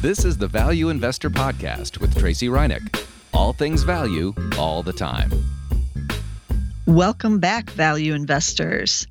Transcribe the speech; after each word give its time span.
This 0.00 0.24
is 0.24 0.38
the 0.38 0.46
Value 0.46 0.90
Investor 0.90 1.28
Podcast 1.28 1.98
with 1.98 2.16
Tracey 2.16 2.46
Ryniec. 2.46 3.04
All 3.34 3.52
things 3.52 3.82
value, 3.82 4.32
all 4.56 4.84
the 4.84 4.92
time. 4.92 5.28
Welcome 6.86 7.40
back, 7.40 7.68
value 7.70 8.14
investors. 8.14 9.08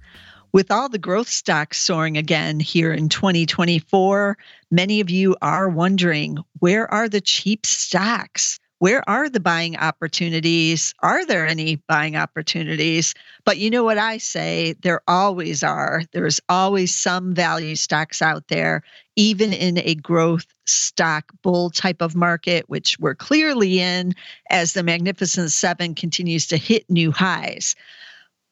With 0.54 0.72
all 0.72 0.88
the 0.88 0.98
growth 0.98 1.28
stocks 1.28 1.78
soaring 1.78 2.16
again 2.16 2.62
here 2.62 2.94
in 2.94 3.10
2024, 3.10 4.38
many 4.72 5.02
of 5.02 5.10
you 5.10 5.36
are 5.42 5.68
wondering 5.68 6.38
where 6.60 6.90
are 6.90 7.10
the 7.10 7.20
cheap 7.20 7.66
stocks? 7.66 8.58
Where 8.80 9.08
are 9.10 9.28
the 9.28 9.40
buying 9.40 9.76
opportunities? 9.78 10.94
Are 11.00 11.26
there 11.26 11.48
any 11.48 11.78
buying 11.88 12.16
opportunities? 12.16 13.16
But 13.44 13.58
you 13.58 13.70
know 13.70 13.84
what 13.84 13.98
I 13.98 14.18
say? 14.18 14.76
There 14.82 15.02
always 15.08 15.64
are. 15.64 16.04
There's 16.12 16.40
always 16.48 16.96
some 16.96 17.34
value 17.34 17.76
stocks 17.76 18.22
out 18.22 18.48
there, 18.50 18.84
even 19.16 19.52
in 19.52 19.80
a 19.80 19.96
growth 19.96 20.46
stock 20.66 21.32
bull 21.42 21.72
type 21.72 22.02
of 22.02 22.16
market, 22.16 22.70
which 22.70 23.00
we're 23.00 23.16
clearly 23.16 23.80
in 23.80 24.14
as 24.52 24.74
the 24.74 24.84
Magnificent 24.84 25.52
Seven 25.52 25.96
continues 25.96 26.46
to 26.48 26.58
hit 26.58 26.88
new 26.90 27.12
highs. 27.12 27.76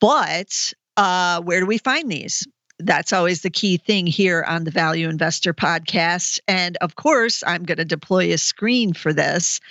But 0.01 0.73
uh, 0.97 1.41
where 1.41 1.59
do 1.59 1.67
we 1.67 1.77
find 1.77 2.11
these? 2.11 2.47
That's 2.79 3.13
always 3.13 3.41
the 3.41 3.49
key 3.49 3.77
thing 3.77 4.05
here 4.05 4.43
on 4.47 4.63
the 4.63 4.71
Value 4.71 5.07
Investor 5.07 5.53
podcast. 5.53 6.39
And 6.47 6.77
of 6.81 6.95
course, 6.95 7.43
I'm 7.47 7.63
going 7.63 7.77
to 7.77 7.85
deploy 7.85 8.33
a 8.33 8.37
screen 8.37 8.93
for 8.93 9.13
this. 9.13 9.61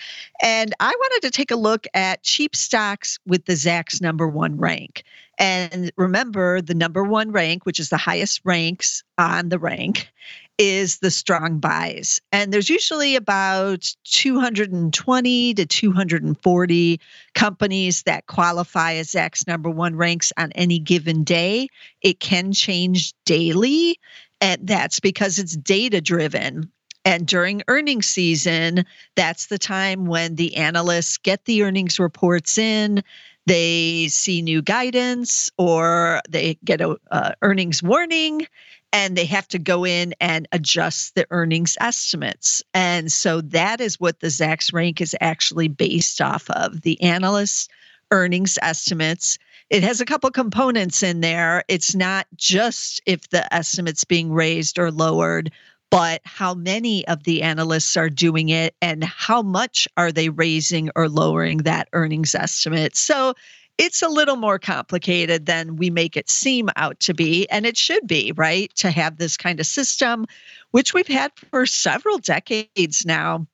And 0.43 0.75
I 0.81 0.89
wanted 0.89 1.27
to 1.27 1.31
take 1.31 1.51
a 1.51 1.57
look 1.57 1.87
at 1.95 2.23
cheap 2.23 2.57
stocks 2.57 3.19
with 3.27 3.45
the 3.45 3.55
Zacks 3.55 4.01
number 4.01 4.27
one 4.27 4.57
rank. 4.57 5.05
And 5.39 5.91
remember, 5.97 6.61
the 6.61 6.75
number 6.75 7.05
one 7.05 7.33
rank, 7.33 7.67
which 7.67 7.81
is 7.81 7.89
the 7.89 7.97
highest 7.97 8.41
ranks 8.45 9.03
on 9.19 9.49
the 9.49 9.59
rank, 9.59 10.13
is 10.59 10.99
the 10.99 11.11
strong 11.11 11.59
buys. 11.59 12.21
And 12.31 12.53
there's 12.53 12.71
usually 12.71 13.17
about 13.17 13.93
220 14.05 15.55
to 15.55 15.67
240 15.67 17.01
companies 17.35 18.03
that 18.05 18.27
qualify 18.27 18.95
as 18.95 19.09
Zacks 19.09 19.47
number 19.47 19.71
one 19.71 19.97
ranks 19.97 20.33
on 20.37 20.53
any 20.53 20.79
given 20.79 21.25
day. 21.25 21.69
It 22.03 22.21
can 22.21 22.53
change 22.53 23.13
daily, 23.25 23.99
and 24.41 24.67
that's 24.67 25.01
because 25.01 25.39
it's 25.39 25.57
data 25.57 26.01
driven. 26.01 26.71
And 27.05 27.27
during 27.27 27.63
earnings 27.69 28.07
season, 28.07 28.85
that's 29.15 29.47
the 29.47 29.59
time 29.59 30.07
when 30.07 30.37
the 30.37 30.57
analysts 30.57 31.19
get 31.19 31.45
the 31.45 31.63
earnings 31.63 31.99
reports 31.99 32.57
in 32.57 33.03
they 33.47 34.09
see 34.09 34.43
new 34.43 34.63
guidance 34.63 35.51
or 35.59 36.21
they 36.29 36.59
get 36.65 36.81
a 36.81 36.97
uh, 37.11 37.33
earnings 37.43 37.83
warning 37.83 38.47
and 38.93 39.17
they 39.17 39.25
have 39.25 39.49
to 39.49 39.59
go 39.59 39.85
in 39.85 40.15
and 40.21 40.47
adjust 40.53 41.15
the 41.15 41.27
earnings 41.31 41.77
estimates. 41.81 42.63
And 42.75 43.11
so 43.11 43.41
that 43.41 43.81
is 43.81 43.99
what 43.99 44.21
the 44.21 44.29
Zacks 44.29 44.73
rank 44.73 45.01
is 45.01 45.17
actually 45.21 45.67
based 45.67 46.21
off 46.21 46.49
of 46.51 46.83
the 46.83 47.01
analysts' 47.03 47.69
earnings 48.13 48.57
estimates. 48.63 49.37
It 49.69 49.83
has 49.83 50.01
a 50.01 50.05
couple 50.05 50.31
components 50.31 51.03
in 51.03 51.23
there. 51.23 51.65
It's 51.67 51.97
not 51.97 52.29
just 52.37 53.03
if 53.05 53.29
the 53.31 53.53
estimate's 53.53 54.05
being 54.05 54.33
raised 54.33 54.79
or 54.79 54.93
lowered, 54.93 55.51
but 55.95 56.21
how 56.25 56.55
many 56.55 57.07
of 57.07 57.23
the 57.23 57.41
analysts 57.41 57.97
are 57.97 58.11
doing 58.11 58.49
it 58.49 58.75
and 58.83 59.05
how 59.05 59.43
much 59.43 59.87
are 59.97 60.11
they 60.11 60.29
raising 60.29 60.91
or 60.97 61.09
lowering 61.09 61.59
that 61.59 61.89
earnings 61.93 62.35
estimate. 62.35 62.97
So 62.97 63.35
it's 63.79 64.03
a 64.03 64.09
little 64.09 64.35
more 64.35 64.59
complicated 64.59 65.47
than 65.47 65.77
we 65.77 65.91
make 65.91 66.17
it 66.17 66.29
seem 66.29 66.69
out 66.75 66.99
to 66.99 67.15
be. 67.15 67.49
And 67.49 67.65
it 67.65 67.77
should 67.77 68.09
be, 68.09 68.33
right? 68.35 68.75
To 68.75 68.91
have 68.91 69.19
this 69.19 69.37
kind 69.37 69.61
of 69.61 69.67
system, 69.67 70.27
which 70.73 70.95
we've 70.95 71.07
had 71.07 71.31
for 71.53 71.65
several 71.65 72.19
decades 72.19 73.07
now. 73.07 73.47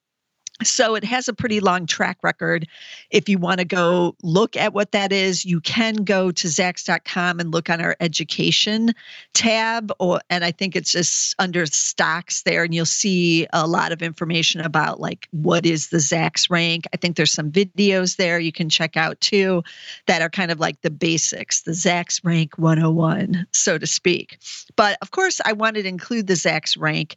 So 0.63 0.95
it 0.95 1.05
has 1.05 1.29
a 1.29 1.33
pretty 1.33 1.61
long 1.61 1.87
track 1.87 2.19
record. 2.23 2.67
If 3.11 3.29
you 3.29 3.39
want 3.39 3.61
to 3.61 3.65
go 3.65 4.15
look 4.23 4.57
at 4.57 4.75
what 4.75 4.93
that 4.93 5.13
is, 5.13 5.45
you 5.45 5.61
can 5.61 5.97
go 5.97 6.31
to 6.31 6.49
Zacks.com 6.49 7.41
and 7.41 7.53
look 7.53 7.71
on 7.71 7.81
our 7.81 7.97
education 8.01 8.93
tab, 9.33 9.93
or 9.99 10.21
and 10.29 10.45
I 10.45 10.51
think 10.51 10.77
it's 10.77 10.93
just 10.93 11.35
under 11.39 11.67
stocks 11.67 12.43
there, 12.43 12.65
and 12.65 12.75
you'll 12.75 12.87
see 12.87 13.47
a 13.53 13.67
lot 13.67 13.93
of 13.93 14.03
information 14.03 14.61
about 14.61 15.01
like 15.01 15.29
what 15.31 15.65
is 15.65 15.89
the 15.89 15.99
Zacks 15.99 16.51
rank. 16.51 16.85
I 16.93 16.97
think 16.97 17.17
there's 17.17 17.33
some 17.33 17.51
videos 17.51 18.17
there 18.17 18.39
you 18.39 18.53
can 18.53 18.69
check 18.69 18.97
out 18.97 19.21
too 19.21 19.63
that 20.07 20.23
are 20.23 20.31
kind 20.31 20.51
of 20.51 20.61
like 20.61 20.83
the 20.83 20.91
basics, 20.91 21.63
the 21.63 21.73
Zacks 21.73 22.21
rank 22.25 22.59
101, 22.59 23.47
so 23.53 23.79
to 23.79 23.87
speak. 23.87 24.39
But 24.77 24.99
of 25.03 25.11
course, 25.11 25.41
I 25.45 25.53
wanted 25.53 25.83
to 25.83 25.89
include 25.89 26.27
the 26.27 26.35
Zacks 26.35 26.79
rank 26.79 27.17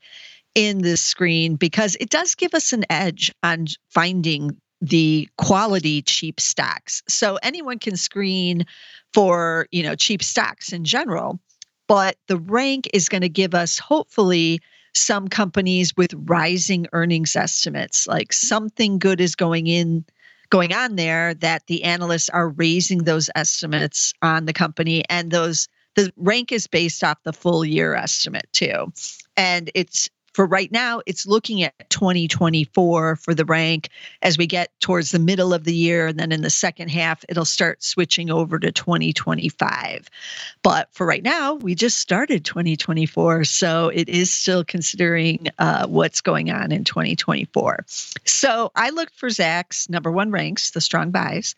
in 0.56 0.80
this 0.80 1.02
screen 1.02 1.56
because 1.56 1.96
it 2.00 2.10
does 2.10 2.36
give 2.36 2.54
us 2.54 2.74
an 2.74 2.86
edge 2.90 3.32
on 3.44 3.66
finding 3.90 4.56
the 4.82 5.28
quality 5.38 6.02
cheap 6.02 6.40
stocks. 6.40 7.02
So 7.08 7.40
anyone 7.42 7.80
can 7.80 7.96
screen 7.96 8.66
for, 9.14 9.68
you 9.72 9.82
know, 9.82 9.96
cheap 9.96 10.22
stocks 10.22 10.74
in 10.74 10.84
general, 10.84 11.40
but 11.88 12.18
the 12.28 12.38
rank 12.38 12.90
is 12.94 13.10
going 13.10 13.22
to 13.22 13.30
give 13.30 13.56
us 13.56 13.80
hopefully 13.80 14.60
some 14.94 15.28
companies 15.28 15.96
with 15.98 16.14
rising 16.26 16.86
earnings 16.94 17.36
estimates, 17.36 18.08
like 18.08 18.34
something 18.34 19.00
good 19.00 19.22
is 19.22 19.36
going 19.36 19.68
in 19.68 20.06
going 20.50 20.74
on 20.74 20.98
there 20.98 21.34
that 21.34 21.66
the 21.66 21.84
analysts 21.84 22.30
are 22.30 22.50
raising 22.50 23.00
those 23.00 23.30
estimates 23.36 24.14
on 24.22 24.46
the 24.46 24.54
company 24.54 25.04
and 25.10 25.32
those 25.32 25.68
the 25.96 26.12
rank 26.16 26.52
is 26.52 26.68
based 26.68 27.04
off 27.04 27.18
the 27.24 27.34
full 27.34 27.66
year 27.66 27.96
estimate 27.96 28.48
too 28.52 28.94
and 29.36 29.72
it's 29.74 30.12
for 30.34 30.46
right 30.48 30.72
now, 30.72 31.02
it's 31.06 31.28
looking 31.28 31.62
at 31.64 31.90
2024 31.90 33.16
for 33.16 33.34
the 33.36 33.46
rank. 33.46 33.90
As 34.22 34.38
we 34.38 34.48
get 34.48 34.70
towards 34.80 35.12
the 35.12 35.20
middle 35.20 35.54
of 35.54 35.64
the 35.64 35.74
year, 35.74 36.08
and 36.08 36.20
then 36.20 36.32
in 36.32 36.42
the 36.42 36.50
second 36.50 36.90
half, 36.90 37.24
it'll 37.30 37.46
start 37.46 37.84
switching 37.84 38.32
over 38.32 38.58
to 38.60 38.72
2025. 38.72 40.10
But 40.64 40.90
for 40.92 41.06
right 41.06 41.24
now, 41.24 41.54
we 41.56 41.76
just 41.76 42.00
started 42.00 42.44
2024. 42.46 43.44
So 43.44 43.90
it 43.90 44.10
is 44.10 44.32
still 44.32 44.64
considering 44.64 45.48
uh, 45.60 45.88
what's 45.88 46.22
going 46.22 46.50
on 46.50 46.72
in 46.72 46.84
2024. 46.84 47.86
So 48.26 48.72
I 48.76 48.90
looked 48.90 49.16
for 49.16 49.30
Zacks 49.30 49.90
number 49.90 50.12
one 50.12 50.32
ranks, 50.32 50.72
the 50.72 50.82
strong 50.82 51.12
buys. 51.12 51.56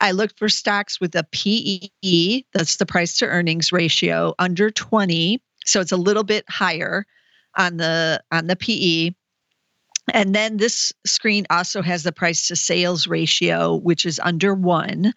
I 0.00 0.12
looked 0.12 0.38
for 0.38 0.48
stocks 0.48 1.00
with 1.00 1.14
a 1.14 1.24
PE, 1.30 2.42
that's 2.52 2.76
the 2.76 2.86
price 2.86 3.18
to 3.18 3.26
earnings 3.26 3.72
ratio, 3.72 4.34
under 4.38 4.70
20. 4.70 5.40
So 5.64 5.80
it's 5.80 5.92
a 5.92 5.96
little 5.96 6.24
bit 6.24 6.44
higher 6.48 7.06
on 7.56 7.76
the 7.76 8.22
on 8.30 8.46
the 8.46 8.56
PE. 8.56 9.10
And 10.12 10.34
then 10.34 10.56
this 10.56 10.92
screen 11.06 11.46
also 11.48 11.80
has 11.80 12.02
the 12.02 12.12
price 12.12 12.48
to 12.48 12.56
sales 12.56 13.06
ratio, 13.06 13.76
which 13.76 14.04
is 14.04 14.20
under 14.24 14.52
one. 14.52 15.14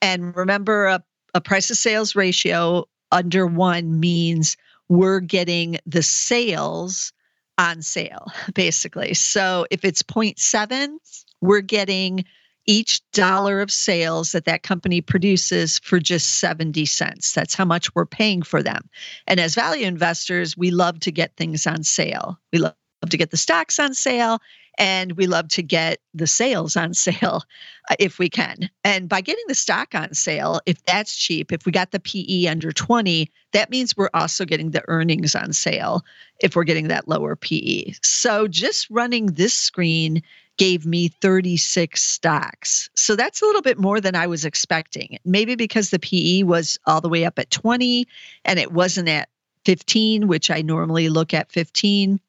And 0.00 0.34
remember, 0.36 0.86
a, 0.86 1.02
a 1.34 1.40
price 1.40 1.68
to 1.68 1.74
sales 1.74 2.14
ratio 2.14 2.84
under 3.10 3.46
one 3.46 3.98
means 3.98 4.56
we're 4.88 5.20
getting 5.20 5.78
the 5.86 6.02
sales 6.02 7.12
on 7.58 7.82
sale, 7.82 8.26
basically. 8.54 9.14
So 9.14 9.66
if 9.70 9.84
it's 9.84 10.02
0.7, 10.02 10.96
we're 11.40 11.60
getting 11.60 12.24
each 12.68 13.00
dollar 13.12 13.60
of 13.60 13.72
sales 13.72 14.32
that 14.32 14.44
that 14.44 14.62
company 14.62 15.00
produces 15.00 15.78
for 15.78 15.98
just 15.98 16.38
70 16.38 16.84
cents. 16.84 17.32
That's 17.32 17.54
how 17.54 17.64
much 17.64 17.92
we're 17.94 18.04
paying 18.04 18.42
for 18.42 18.62
them. 18.62 18.88
And 19.26 19.40
as 19.40 19.54
value 19.54 19.86
investors, 19.86 20.54
we 20.56 20.70
love 20.70 21.00
to 21.00 21.10
get 21.10 21.34
things 21.36 21.66
on 21.66 21.82
sale. 21.82 22.38
We 22.52 22.58
love 22.58 22.74
to 23.08 23.16
get 23.16 23.30
the 23.30 23.38
stocks 23.38 23.78
on 23.78 23.94
sale 23.94 24.38
and 24.76 25.12
we 25.12 25.26
love 25.26 25.48
to 25.48 25.62
get 25.62 25.98
the 26.12 26.26
sales 26.26 26.76
on 26.76 26.92
sale 26.94 27.42
uh, 27.90 27.96
if 27.98 28.18
we 28.18 28.28
can. 28.28 28.68
And 28.84 29.08
by 29.08 29.22
getting 29.22 29.44
the 29.48 29.54
stock 29.54 29.94
on 29.94 30.12
sale, 30.12 30.60
if 30.66 30.84
that's 30.84 31.16
cheap, 31.16 31.50
if 31.50 31.64
we 31.64 31.72
got 31.72 31.90
the 31.90 32.00
PE 32.00 32.48
under 32.48 32.70
20, 32.70 33.30
that 33.54 33.70
means 33.70 33.96
we're 33.96 34.10
also 34.12 34.44
getting 34.44 34.72
the 34.72 34.84
earnings 34.88 35.34
on 35.34 35.54
sale 35.54 36.04
if 36.40 36.54
we're 36.54 36.64
getting 36.64 36.88
that 36.88 37.08
lower 37.08 37.34
PE. 37.34 37.92
So 38.02 38.46
just 38.46 38.90
running 38.90 39.26
this 39.26 39.54
screen 39.54 40.22
gave 40.58 40.84
me 40.84 41.08
36 41.08 42.02
stocks. 42.02 42.90
So 42.94 43.16
that's 43.16 43.40
a 43.40 43.46
little 43.46 43.62
bit 43.62 43.78
more 43.78 44.00
than 44.00 44.14
I 44.14 44.26
was 44.26 44.44
expecting. 44.44 45.18
Maybe 45.24 45.54
because 45.54 45.90
the 45.90 45.98
PE 45.98 46.42
was 46.42 46.78
all 46.86 47.00
the 47.00 47.08
way 47.08 47.24
up 47.24 47.38
at 47.38 47.50
20 47.50 48.06
and 48.44 48.58
it 48.58 48.72
wasn't 48.72 49.08
at 49.08 49.28
15, 49.64 50.28
which 50.28 50.50
I 50.50 50.60
normally 50.60 51.08
look 51.08 51.32
at 51.32 51.50
15. 51.52 52.20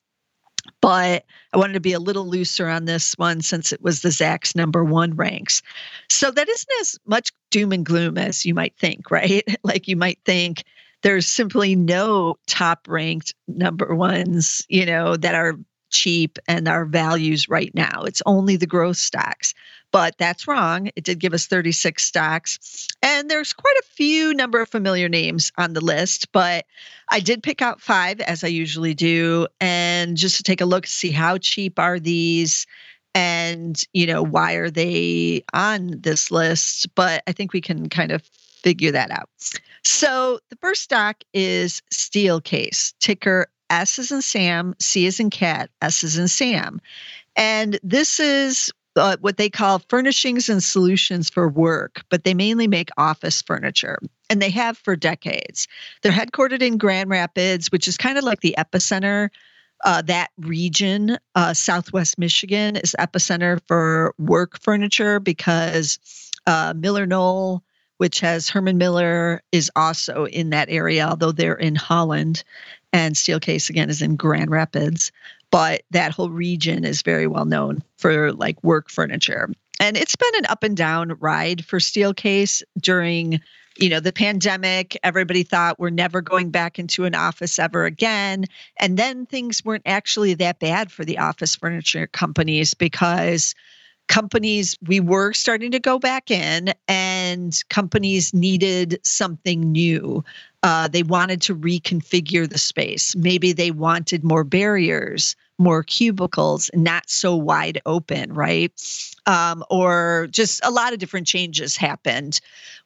But 0.81 1.26
I 1.54 1.58
wanted 1.58 1.74
to 1.74 1.80
be 1.80 1.94
a 1.94 2.00
little 2.00 2.28
looser 2.28 2.68
on 2.68 2.86
this 2.86 3.14
one 3.18 3.42
since 3.42 3.74
it 3.74 3.81
was 3.81 4.02
the 4.02 4.10
Zacks 4.10 4.56
number 4.56 4.84
one 4.84 5.16
ranks. 5.16 5.62
So 6.10 6.30
that 6.31 6.48
isn't 6.48 6.81
as 6.81 7.00
much 7.06 7.31
doom 7.50 7.72
and 7.72 7.86
gloom 7.86 8.18
as 8.18 8.46
you 8.46 8.54
might 8.54 8.78
think, 8.78 9.10
right? 9.12 9.44
like 9.64 9.88
you 9.88 9.96
might 9.96 10.20
think 10.26 10.64
there's 11.02 11.28
simply 11.28 11.76
no 11.76 12.38
top 12.46 12.88
ranked 12.88 13.34
number 13.48 13.96
ones, 13.96 14.66
you 14.70 14.86
know, 14.86 15.16
that 15.16 15.34
are 15.34 15.58
cheap 15.90 16.38
and 16.48 16.68
our 16.68 16.86
values 16.86 17.50
right 17.50 17.74
now. 17.74 18.04
It's 18.04 18.22
only 18.26 18.56
the 18.56 18.68
growth 18.68 18.98
stocks. 18.98 19.54
but 19.92 20.16
that's 20.20 20.48
wrong. 20.48 20.92
It 20.96 21.04
did 21.04 21.20
give 21.20 21.34
us 21.34 21.48
36 21.48 22.04
stocks. 22.04 22.88
And 23.02 23.28
there's 23.28 23.54
quite 23.54 23.76
a 23.80 23.88
few 23.88 24.36
number 24.36 24.62
of 24.62 24.70
familiar 24.70 25.10
names 25.10 25.52
on 25.58 25.74
the 25.74 25.82
list, 25.82 26.32
but 26.32 26.66
I 27.10 27.20
did 27.20 27.42
pick 27.42 27.64
out 27.64 27.82
five 27.82 28.20
as 28.22 28.44
I 28.44 28.48
usually 28.50 28.94
do. 28.94 29.48
And 29.60 30.16
just 30.16 30.38
to 30.38 30.44
take 30.44 30.62
a 30.62 30.66
look, 30.66 30.86
see 30.86 31.10
how 31.10 31.40
cheap 31.40 31.80
are 31.80 32.00
these 32.00 32.68
and, 33.16 33.82
you 33.94 34.06
know, 34.06 34.24
why 34.24 34.54
are 34.54 34.70
they 34.70 35.44
on 35.54 35.96
this 36.00 36.30
list? 36.30 36.94
But 36.94 37.24
I 37.26 37.32
think 37.32 37.54
we 37.54 37.62
can 37.62 37.90
kind 37.90 38.12
of 38.12 38.22
figure 38.62 38.92
that 38.92 39.10
out. 39.12 39.30
So 39.84 40.40
the 40.50 40.58
first 40.58 40.84
stock 40.84 41.24
is 41.34 41.82
Steelcase, 41.92 42.94
ticker 43.00 43.48
S 43.69 44.00
is 44.00 44.12
in 44.12 44.21
Sam, 44.21 44.75
C 44.80 45.06
is 45.06 45.19
in 45.19 45.30
cat, 45.30 45.69
S 45.81 46.04
is 46.04 46.18
in 46.18 46.27
Sam. 46.27 46.81
And 47.36 47.80
this 47.83 48.19
is 48.19 48.71
uh, 48.95 49.18
what 49.21 49.38
they 49.38 49.50
call 49.50 49.80
furnishings 49.89 50.50
and 50.50 50.62
solutions 50.62 51.30
for 51.30 51.48
work, 51.48 52.04
but 52.10 52.24
they 52.24 52.33
mainly 52.33 52.68
make 52.68 52.89
office 52.98 53.42
furniture 53.42 54.00
and 54.30 54.42
they 54.42 54.50
have 54.50 54.77
for 54.77 54.95
decades. 54.95 55.68
They're 56.01 56.12
headquartered 56.12 56.62
in 56.62 56.77
Grand 56.77 57.10
Rapids, 57.10 57.71
which 57.71 57.88
is 57.88 57.98
kind 57.98 58.18
of 58.18 58.24
like 58.24 58.42
the 58.42 58.56
epicenter. 58.57 59.30
Uh, 59.86 60.01
that 60.01 60.30
region, 60.39 61.18
uh, 61.36 61.54
Southwest 61.54 62.19
Michigan, 62.19 62.75
is 62.75 62.94
epicenter 63.00 63.62
for 63.66 64.13
work 64.18 64.60
furniture 64.62 65.21
because 65.21 65.98
uh, 66.48 66.74
MillerKnoll, 66.74 67.62
which 68.00 68.19
has 68.19 68.50
Herman 68.50 68.78
Miller, 68.78 69.42
is 69.54 69.72
also 69.78 70.25
in 70.25 70.50
that 70.50 70.69
area, 70.69 71.07
although 71.07 71.31
they're 71.31 71.54
in 71.54 71.75
Holland. 71.75 72.44
And 72.92 73.16
Steelcase, 73.16 73.69
again, 73.69 73.90
is 73.90 74.01
in 74.01 74.18
Grand 74.18 74.51
Rapids 74.51 75.12
but 75.51 75.84
that 75.92 76.12
whole 76.12 76.30
region 76.30 76.84
is 76.84 77.01
very 77.01 77.28
well 77.28 77.46
known 77.46 77.84
for 77.98 78.31
like 78.34 78.63
work 78.63 78.90
furniture. 78.90 79.50
And 79.80 79.98
it's 79.98 80.16
been 80.16 80.36
an 80.36 80.46
up 80.48 80.63
and 80.63 80.75
down 80.75 81.16
ride 81.19 81.66
for 81.66 81.80
Steelcase 81.80 82.62
during 82.80 83.42
you 83.78 83.88
know 83.88 84.02
the 84.02 84.12
pandemic 84.12 84.98
everybody 85.04 85.44
thought 85.44 85.80
we're 85.80 85.90
never 85.90 86.22
going 86.22 86.50
back 86.50 86.80
into 86.80 87.06
an 87.06 87.16
office 87.16 87.57
ever 87.57 87.86
again 87.86 88.44
and 88.78 88.98
then 88.98 89.25
things 89.25 89.63
weren't 89.63 89.84
actually 89.86 90.34
that 90.34 90.60
bad 90.60 90.92
for 90.92 91.06
the 91.06 91.18
office 91.18 91.56
furniture 91.56 92.06
companies 92.07 92.74
because 92.74 93.56
companies 94.10 94.78
we 94.86 95.00
were 95.00 95.32
starting 95.32 95.72
to 95.72 95.80
go 95.80 95.98
back 95.98 96.30
in 96.30 96.74
and 96.88 97.64
companies 97.70 98.34
needed 98.34 99.00
something 99.04 99.72
new. 99.72 100.24
Uh, 100.64 100.90
they 100.90 101.04
wanted 101.04 101.42
to 101.42 101.56
reconfigure 101.56 102.50
the 102.50 102.58
space. 102.58 103.16
Maybe 103.16 103.54
they 103.54 103.72
wanted 103.72 104.24
more 104.26 104.44
barriers 104.44 105.38
more 105.60 105.84
cubicles 105.84 106.72
not 106.74 107.10
so 107.10 107.36
wide 107.36 107.82
open 107.86 108.34
right? 108.34 108.72
Um, 109.26 109.64
or 109.70 110.28
just 110.32 110.62
a 110.64 110.72
lot 110.72 110.94
of 110.94 111.00
different 111.00 111.28
changes 111.28 111.78
happened 111.78 112.40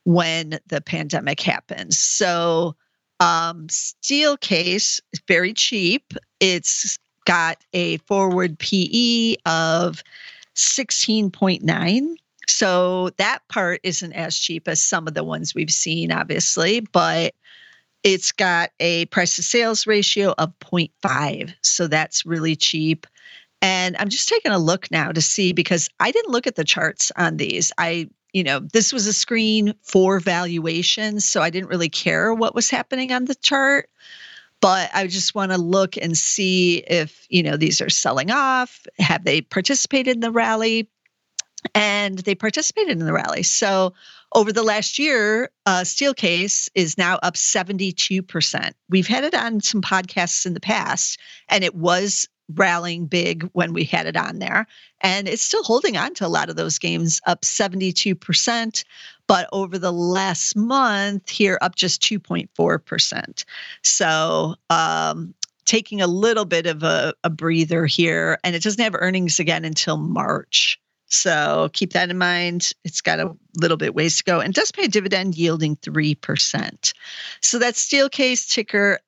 when 0.03 0.59
the 0.67 0.81
pandemic 0.81 1.39
happened. 1.39 1.93
So 1.93 2.75
um, 3.19 3.67
Steelcase 3.67 4.99
is 5.13 5.21
very 5.27 5.53
cheap. 5.53 6.13
It's 6.39 6.97
got 7.25 7.63
a 7.71 7.97
forward 7.99 8.59
pe 8.59 9.35
of 9.45 10.03
16.9. 10.55 12.15
So 12.47 13.09
that 13.17 13.39
part 13.49 13.79
isn't 13.83 14.13
as 14.13 14.37
cheap 14.37 14.67
as 14.67 14.81
some 14.81 15.07
of 15.07 15.13
the 15.13 15.23
ones 15.23 15.55
we've 15.55 15.71
seen, 15.71 16.11
obviously, 16.11 16.81
but 16.91 17.33
it's 18.03 18.33
got 18.33 18.71
a 18.79 19.05
price 19.05 19.37
to 19.37 19.43
sales 19.43 19.87
ratio 19.87 20.35
of 20.37 20.53
0.5. 20.59 21.53
So 21.61 21.87
that's 21.87 22.25
really 22.25 22.55
cheap. 22.55 23.07
And 23.61 23.95
I'm 23.97 24.09
just 24.09 24.27
taking 24.27 24.51
a 24.51 24.59
look 24.59 24.91
now 24.91 25.13
to 25.13 25.21
see 25.21 25.53
because 25.53 25.89
I 26.01 26.11
didn't 26.11 26.33
look 26.33 26.45
at 26.45 26.55
the 26.55 26.65
charts 26.65 27.13
on 27.15 27.37
these. 27.37 27.71
I, 27.77 28.09
you 28.33 28.43
know, 28.43 28.59
this 28.59 28.91
was 28.91 29.07
a 29.07 29.13
screen 29.13 29.73
for 29.83 30.19
valuation. 30.19 31.21
So 31.21 31.41
I 31.41 31.49
didn't 31.49 31.69
really 31.69 31.87
care 31.87 32.33
what 32.33 32.55
was 32.55 32.69
happening 32.69 33.13
on 33.13 33.23
the 33.23 33.35
chart 33.35 33.89
but 34.63 34.89
I 34.93 35.07
just 35.07 35.35
want 35.35 35.51
to 35.51 35.57
look 35.57 35.97
and 35.97 36.17
see 36.17 36.77
if, 36.87 37.27
you 37.27 37.43
know, 37.43 37.57
these 37.57 37.81
are 37.81 37.89
selling 37.89 38.31
off. 38.31 38.87
Have 38.97 39.25
they 39.25 39.41
participated 39.41 40.15
in 40.15 40.21
the 40.21 40.31
rally? 40.31 40.89
And 41.75 42.19
they 42.19 42.33
participated 42.33 42.97
in 42.97 43.05
the 43.05 43.11
rally. 43.11 43.43
So 43.43 43.93
over 44.33 44.53
the 44.53 44.63
last 44.63 44.97
year, 44.97 45.49
uh, 45.65 45.81
Steelcase 45.81 46.69
is 46.75 46.97
now 46.97 47.19
up 47.23 47.33
72%. 47.33 48.71
We've 48.87 49.07
had 49.07 49.25
it 49.25 49.35
on 49.35 49.59
some 49.59 49.81
podcasts 49.81 50.45
in 50.45 50.53
the 50.53 50.61
past, 50.61 51.19
and 51.49 51.65
it 51.65 51.75
was 51.75 52.29
rallying 52.53 53.07
big 53.07 53.49
when 53.51 53.73
we 53.73 53.83
had 53.83 54.05
it 54.05 54.15
on 54.15 54.39
there. 54.39 54.65
And 55.01 55.27
it's 55.27 55.41
still 55.41 55.63
holding 55.63 55.97
on 55.97 56.13
to 56.15 56.25
a 56.25 56.29
lot 56.29 56.49
of 56.49 56.55
those 56.55 56.79
games, 56.79 57.19
up 57.27 57.41
72%. 57.41 58.83
But 59.33 59.49
over 59.51 59.79
the 59.79 59.91
last 59.91 60.55
month, 60.55 61.27
here 61.27 61.57
up 61.59 61.73
just 61.73 62.03
2.4%. 62.03 63.45
So, 63.81 64.53
um, 64.69 65.33
taking 65.65 66.01
a 66.01 66.05
little 66.05 66.45
bit 66.45 66.67
of 66.67 66.83
a, 66.83 67.15
a 67.23 67.31
breather 67.31 67.87
here, 67.87 68.37
and 68.43 68.55
it 68.55 68.61
doesn't 68.61 68.83
have 68.83 68.93
earnings 68.93 69.39
again 69.39 69.65
until 69.65 69.97
March. 69.97 70.79
So 71.07 71.71
keep 71.73 71.93
that 71.93 72.11
in 72.11 72.17
mind. 72.19 72.73
It's 72.83 73.01
got 73.01 73.19
a 73.19 73.35
little 73.59 73.75
bit 73.75 73.95
ways 73.95 74.17
to 74.17 74.23
go 74.23 74.39
and 74.39 74.53
does 74.53 74.71
pay 74.71 74.83
a 74.83 74.87
dividend 74.87 75.35
yielding 75.35 75.77
3%. 75.77 76.93
So 77.41 77.57
that's 77.57 77.83
Steelcase 77.83 78.47
ticker 78.47 78.99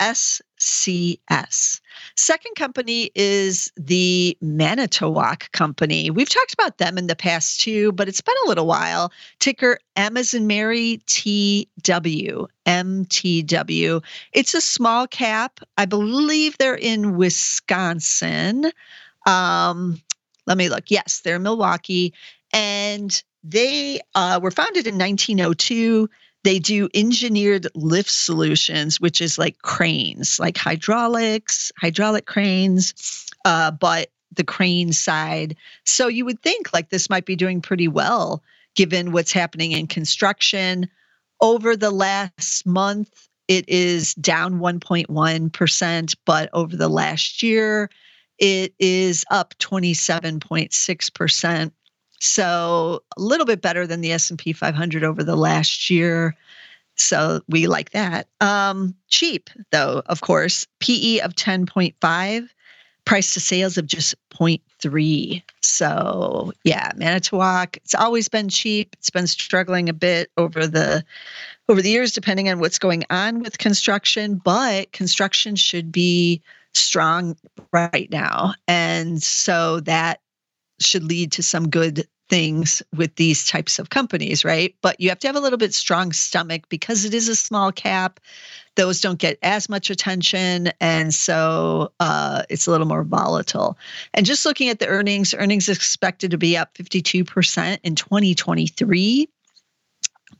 SCS. 0.00 1.80
Second 2.16 2.54
company 2.56 3.10
is 3.14 3.72
the 3.76 4.36
Manitowoc 4.40 5.50
Company. 5.52 6.10
We've 6.10 6.28
talked 6.28 6.52
about 6.54 6.78
them 6.78 6.98
in 6.98 7.06
the 7.06 7.16
past 7.16 7.60
too, 7.60 7.92
but 7.92 8.08
it's 8.08 8.20
been 8.20 8.34
a 8.44 8.48
little 8.48 8.66
while. 8.66 9.12
Ticker 9.38 9.78
M 9.96 10.16
in 10.16 10.46
Mary 10.46 11.00
TW. 11.06 12.46
MTW. 12.66 14.04
It's 14.32 14.54
a 14.54 14.60
small 14.60 15.06
cap. 15.06 15.60
I 15.78 15.84
believe 15.86 16.58
they're 16.58 16.74
in 16.74 17.16
Wisconsin. 17.16 18.70
Um, 19.26 20.00
let 20.46 20.58
me 20.58 20.68
look. 20.68 20.90
Yes, 20.90 21.20
they're 21.20 21.36
in 21.36 21.42
Milwaukee. 21.42 22.14
And 22.52 23.22
they 23.44 24.00
uh, 24.14 24.40
were 24.42 24.50
founded 24.50 24.86
in 24.86 24.98
1902. 24.98 26.08
They 26.46 26.60
do 26.60 26.88
engineered 26.94 27.66
lift 27.74 28.08
solutions, 28.08 29.00
which 29.00 29.20
is 29.20 29.36
like 29.36 29.62
cranes, 29.62 30.38
like 30.38 30.56
hydraulics, 30.56 31.72
hydraulic 31.76 32.26
cranes, 32.26 32.94
uh, 33.44 33.72
but 33.72 34.12
the 34.30 34.44
crane 34.44 34.92
side. 34.92 35.56
So 35.82 36.06
you 36.06 36.24
would 36.24 36.40
think 36.42 36.72
like 36.72 36.90
this 36.90 37.10
might 37.10 37.26
be 37.26 37.34
doing 37.34 37.60
pretty 37.60 37.88
well 37.88 38.44
given 38.76 39.10
what's 39.10 39.32
happening 39.32 39.72
in 39.72 39.88
construction. 39.88 40.88
Over 41.40 41.74
the 41.74 41.90
last 41.90 42.64
month, 42.64 43.26
it 43.48 43.68
is 43.68 44.14
down 44.14 44.60
1.1%, 44.60 46.16
but 46.24 46.48
over 46.52 46.76
the 46.76 46.88
last 46.88 47.42
year, 47.42 47.90
it 48.38 48.72
is 48.78 49.24
up 49.32 49.54
27.6%. 49.58 51.72
So 52.20 53.02
a 53.16 53.20
little 53.20 53.46
bit 53.46 53.60
better 53.62 53.86
than 53.86 54.00
the 54.00 54.12
S&P 54.12 54.52
500 54.52 55.04
over 55.04 55.22
the 55.22 55.36
last 55.36 55.90
year. 55.90 56.34
So 56.96 57.40
we 57.48 57.66
like 57.66 57.90
that. 57.90 58.28
Um, 58.40 58.94
cheap 59.08 59.50
though, 59.70 60.02
of 60.06 60.22
course. 60.22 60.66
PE 60.80 61.18
of 61.20 61.34
10.5, 61.34 62.48
price 63.04 63.34
to 63.34 63.40
sales 63.40 63.76
of 63.76 63.86
just 63.86 64.14
0.3. 64.30 65.42
So 65.60 66.52
yeah, 66.64 66.92
Manitowoc, 66.96 67.76
it's 67.76 67.94
always 67.94 68.28
been 68.28 68.48
cheap. 68.48 68.96
It's 68.98 69.10
been 69.10 69.26
struggling 69.26 69.88
a 69.88 69.94
bit 69.94 70.30
over 70.36 70.66
the 70.66 71.04
over 71.68 71.82
the 71.82 71.90
years, 71.90 72.12
depending 72.12 72.48
on 72.48 72.60
what's 72.60 72.78
going 72.78 73.02
on 73.10 73.40
with 73.40 73.58
construction, 73.58 74.40
but 74.42 74.92
construction 74.92 75.56
should 75.56 75.90
be 75.90 76.40
strong 76.74 77.36
right 77.72 78.08
now. 78.10 78.54
And 78.68 79.22
so 79.22 79.80
that 79.80 80.20
should 80.80 81.04
lead 81.04 81.32
to 81.32 81.42
some 81.42 81.68
good 81.68 82.06
things 82.28 82.82
with 82.96 83.14
these 83.16 83.46
types 83.46 83.78
of 83.78 83.90
companies, 83.90 84.44
right? 84.44 84.74
But 84.82 85.00
you 85.00 85.08
have 85.10 85.18
to 85.20 85.28
have 85.28 85.36
a 85.36 85.40
little 85.40 85.58
bit 85.58 85.74
strong 85.74 86.12
stomach 86.12 86.68
because 86.68 87.04
it 87.04 87.14
is 87.14 87.28
a 87.28 87.36
small 87.36 87.70
cap. 87.72 88.20
Those 88.74 89.00
don't 89.00 89.18
get 89.18 89.38
as 89.42 89.68
much 89.68 89.90
attention, 89.90 90.70
and 90.80 91.14
so 91.14 91.92
uh, 92.00 92.42
it's 92.50 92.66
a 92.66 92.70
little 92.70 92.86
more 92.86 93.04
volatile. 93.04 93.78
And 94.12 94.26
just 94.26 94.44
looking 94.44 94.68
at 94.68 94.80
the 94.80 94.86
earnings, 94.86 95.34
earnings 95.34 95.68
expected 95.68 96.30
to 96.32 96.38
be 96.38 96.56
up 96.56 96.74
52% 96.74 97.78
in 97.82 97.94
2023 97.94 99.28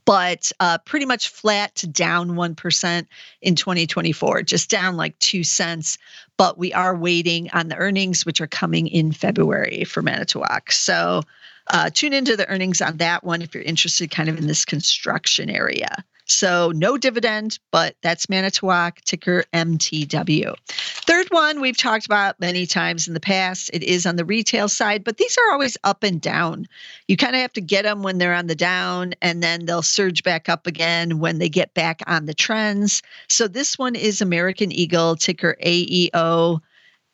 but 0.07 0.53
uh, 0.61 0.77
pretty 0.85 1.05
much 1.05 1.27
flat 1.27 1.75
to 1.75 1.85
down 1.85 2.29
1% 2.29 3.05
in 3.41 3.55
2024, 3.55 4.41
just 4.41 4.69
down 4.69 4.95
like 4.95 5.19
two 5.19 5.43
cents. 5.43 5.97
But 6.37 6.57
we 6.57 6.71
are 6.71 6.95
waiting 6.95 7.49
on 7.51 7.67
the 7.67 7.75
earnings, 7.75 8.25
which 8.25 8.39
are 8.39 8.47
coming 8.47 8.87
in 8.87 9.11
February 9.11 9.83
for 9.83 10.01
Manitowoc. 10.01 10.71
So 10.71 11.23
uh, 11.71 11.89
tune 11.93 12.13
into 12.13 12.37
the 12.37 12.47
earnings 12.47 12.81
on 12.81 12.95
that 12.97 13.25
one 13.25 13.41
if 13.41 13.53
you're 13.53 13.63
interested 13.63 14.09
kind 14.09 14.29
of 14.29 14.37
in 14.37 14.47
this 14.47 14.63
construction 14.63 15.49
area. 15.49 16.05
So 16.27 16.73
no 16.75 16.97
dividend, 16.97 17.57
but 17.71 17.95
that's 18.01 18.29
Manitowoc, 18.29 18.99
ticker 19.01 19.45
MTW. 19.53 20.55
Third 20.67 21.27
one 21.29 21.61
we've 21.61 21.77
talked 21.77 22.05
about 22.05 22.39
many 22.39 22.65
times 22.65 23.07
in 23.07 23.13
the 23.13 23.19
past. 23.21 23.69
It 23.73 23.81
is 23.81 24.05
on 24.05 24.17
the 24.17 24.25
retail 24.25 24.67
side, 24.67 25.05
but 25.05 25.17
these 25.17 25.37
are 25.37 25.51
always 25.53 25.77
up 25.85 26.03
and 26.03 26.19
down. 26.19 26.67
You 27.07 27.15
kind 27.15 27.35
of 27.35 27.41
have 27.41 27.53
to 27.53 27.61
get 27.61 27.83
them 27.83 28.03
when 28.03 28.17
they're 28.17 28.33
on 28.33 28.47
the 28.47 28.55
down, 28.55 29.13
and 29.21 29.41
then 29.41 29.65
they'll 29.65 29.81
surge 29.81 30.21
back 30.23 30.49
up 30.49 30.67
again 30.67 31.19
when 31.19 31.39
they 31.39 31.49
get 31.49 31.73
back 31.73 32.01
on 32.07 32.25
the 32.25 32.33
trends. 32.33 33.01
So 33.29 33.47
this 33.47 33.79
one 33.79 33.95
is 33.95 34.21
American 34.21 34.71
Eagle, 34.71 35.15
ticker 35.15 35.55
AEO. 35.65 36.59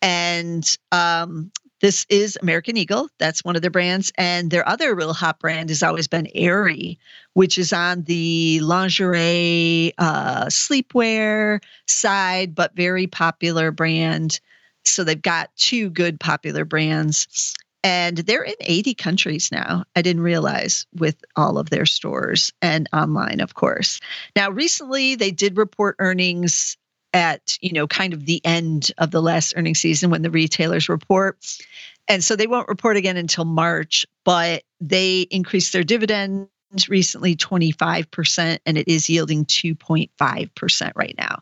And 0.02 0.78
um, 0.92 1.52
this 1.84 2.06
is 2.08 2.40
American 2.42 2.78
Eagle. 2.78 3.10
That's 3.20 3.44
one 3.44 3.58
of 3.58 3.62
their 3.62 3.70
brands. 3.70 4.10
And 4.18 4.50
their 4.50 4.66
other 4.66 4.96
real 4.96 5.12
hot 5.12 5.40
brand 5.40 5.68
has 5.68 5.84
always 5.84 6.08
been 6.08 6.30
Aerie, 6.34 6.98
which 7.34 7.58
is 7.58 7.74
on 7.74 8.04
the 8.04 8.62
lingerie, 8.62 9.92
uh, 9.98 10.46
sleepwear 10.46 11.62
side, 11.86 12.56
but 12.56 12.74
very 12.74 13.06
popular 13.06 13.72
brand. 13.72 14.40
So 14.86 15.04
they've 15.04 15.22
got 15.22 15.54
two 15.58 15.90
good 15.90 16.22
popular 16.22 16.64
brands. 16.64 17.54
And 17.84 18.16
they're 18.20 18.44
in 18.44 18.56
80 18.62 18.94
countries 18.94 19.52
now. 19.52 19.84
I 19.94 20.02
didn't 20.02 20.24
realize 20.24 20.88
with 20.94 21.22
all 21.36 21.58
of 21.58 21.70
their 21.70 21.86
stores 21.86 22.54
and 22.62 22.88
online, 22.94 23.42
of 23.42 23.56
course. 23.56 24.00
Now, 24.38 24.50
recently 24.50 25.16
they 25.16 25.32
did 25.32 25.58
report 25.58 25.98
earnings 26.00 26.78
at 27.14 27.58
you 27.62 27.72
know 27.74 27.88
kind 27.88 28.14
of 28.14 28.26
the 28.26 28.42
end 28.44 28.92
of 28.98 29.12
the 29.12 29.22
last 29.22 29.54
earnings 29.56 29.80
season 29.80 30.10
when 30.10 30.22
the 30.22 30.32
retailers 30.32 30.90
report. 30.90 31.38
And 32.10 32.22
so 32.24 32.36
they 32.36 32.48
won't 32.48 32.68
report 32.68 32.98
again 32.98 33.18
until 33.18 33.46
march 33.46 34.06
but 34.26 34.64
they 34.82 35.22
increased 35.22 35.72
their 35.74 35.84
dividend 35.84 36.48
recently 36.90 37.36
25% 37.36 38.60
and 38.66 38.78
it 38.78 38.88
is 38.88 39.10
yielding 39.10 39.46
2.5% 39.46 40.92
right 40.96 41.16
now 41.18 41.40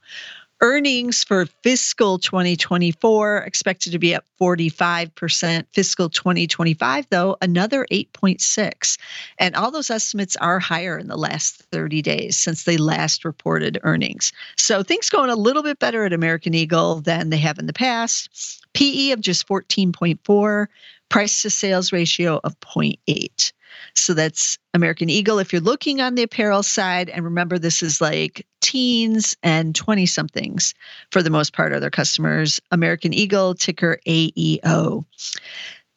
Earnings 0.64 1.24
for 1.24 1.48
fiscal 1.64 2.20
2024 2.20 3.38
expected 3.38 3.94
to 3.94 3.98
be 3.98 4.14
up 4.14 4.26
45%. 4.40 5.66
Fiscal 5.74 6.08
2025, 6.08 7.08
though, 7.10 7.36
another 7.42 7.88
8.6. 7.92 8.98
And 9.40 9.56
all 9.56 9.72
those 9.72 9.90
estimates 9.90 10.36
are 10.36 10.60
higher 10.60 11.00
in 11.00 11.08
the 11.08 11.18
last 11.18 11.64
30 11.72 12.04
days 12.04 12.38
since 12.38 12.66
they 12.66 12.78
last 12.78 13.26
reported 13.26 13.80
earnings. 13.82 14.32
So 14.56 14.84
things 14.84 15.10
going 15.10 15.32
a 15.32 15.36
little 15.36 15.64
bit 15.64 15.80
better 15.80 16.06
at 16.06 16.14
American 16.14 16.54
Eagle 16.54 17.02
than 17.02 17.32
they 17.32 17.38
have 17.38 17.58
in 17.58 17.66
the 17.66 17.74
past. 17.74 18.64
PE 18.76 19.12
of 19.12 19.22
just 19.22 19.48
14.4, 19.48 20.68
price 21.10 21.42
to 21.42 21.50
sales 21.50 21.92
ratio 21.92 22.40
of 22.44 22.60
0.8. 22.60 23.52
So 23.96 24.14
that's 24.14 24.58
American 24.74 25.10
Eagle 25.10 25.40
if 25.40 25.52
you're 25.52 25.62
looking 25.62 26.02
on 26.02 26.16
the 26.16 26.24
apparel 26.24 26.64
side. 26.64 27.10
And 27.10 27.26
remember, 27.26 27.60
this 27.60 27.84
is 27.84 28.02
like 28.02 28.46
teens 28.62 29.36
and 29.44 29.76
20 29.76 30.06
somethings 30.06 30.74
for 31.12 31.22
the 31.22 31.30
most 31.30 31.54
part 31.54 31.74
are 31.74 31.80
their 31.80 31.90
customers. 31.90 32.60
American 32.72 33.14
Eagle, 33.14 33.56
ticker 33.56 34.00
AEO. 34.08 35.06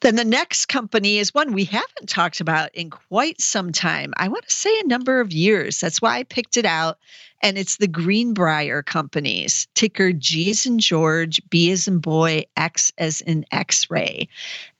Then 0.01 0.17
the 0.17 0.25
next 0.25 0.67
company 0.67 1.17
is 1.17 1.33
one 1.33 1.53
we 1.53 1.63
haven't 1.63 2.09
talked 2.09 2.41
about 2.41 2.73
in 2.75 2.89
quite 2.89 3.41
some 3.41 3.71
time. 3.71 4.13
I 4.17 4.27
want 4.27 4.47
to 4.47 4.53
say 4.53 4.77
a 4.79 4.87
number 4.87 5.19
of 5.19 5.31
years. 5.31 5.79
That's 5.79 6.01
why 6.01 6.17
I 6.17 6.23
picked 6.23 6.57
it 6.57 6.65
out. 6.65 6.99
And 7.41 7.57
it's 7.57 7.77
the 7.77 7.87
Greenbrier 7.87 8.81
companies, 8.81 9.67
ticker 9.75 10.11
G 10.11 10.49
as 10.49 10.65
in 10.65 10.79
George, 10.79 11.41
B 11.49 11.71
as 11.71 11.87
in 11.87 11.99
boy, 11.99 12.43
X 12.57 12.91
as 12.97 13.21
in 13.21 13.45
X 13.51 13.89
ray. 13.89 14.27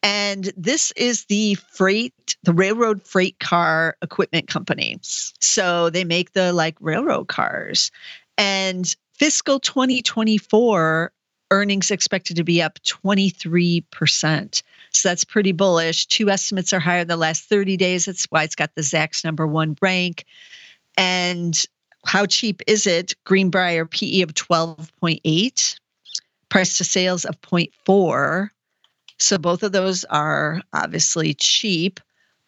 And 0.03 0.51
this 0.57 0.91
is 0.93 1.25
the 1.25 1.55
freight, 1.55 2.37
the 2.43 2.53
railroad 2.53 3.03
freight 3.03 3.39
car 3.39 3.97
equipment 4.01 4.47
company. 4.47 4.97
So 5.01 5.89
they 5.89 6.03
make 6.03 6.33
the 6.33 6.53
like 6.53 6.75
railroad 6.79 7.27
cars. 7.27 7.91
And 8.37 8.93
fiscal 9.13 9.59
2024 9.59 11.11
earnings 11.51 11.91
expected 11.91 12.37
to 12.37 12.43
be 12.43 12.61
up 12.61 12.79
23%. 12.79 14.63
So 14.91 15.09
that's 15.09 15.23
pretty 15.23 15.51
bullish. 15.51 16.05
Two 16.07 16.29
estimates 16.29 16.73
are 16.73 16.79
higher 16.79 17.05
the 17.05 17.17
last 17.17 17.49
30 17.49 17.77
days. 17.77 18.05
That's 18.05 18.25
why 18.25 18.43
it's 18.43 18.55
got 18.55 18.73
the 18.75 18.81
Zacks 18.81 19.23
number 19.23 19.45
one 19.45 19.77
rank. 19.81 20.25
And 20.97 21.61
how 22.05 22.25
cheap 22.25 22.61
is 22.67 22.87
it? 22.87 23.13
Greenbrier 23.25 23.85
PE 23.85 24.21
of 24.21 24.33
12.8, 24.33 25.79
price 26.49 26.77
to 26.77 26.83
sales 26.83 27.25
of 27.25 27.39
0.4. 27.41 28.49
So 29.17 29.37
both 29.37 29.63
of 29.63 29.71
those 29.71 30.03
are 30.05 30.61
obviously 30.73 31.33
cheap. 31.33 31.99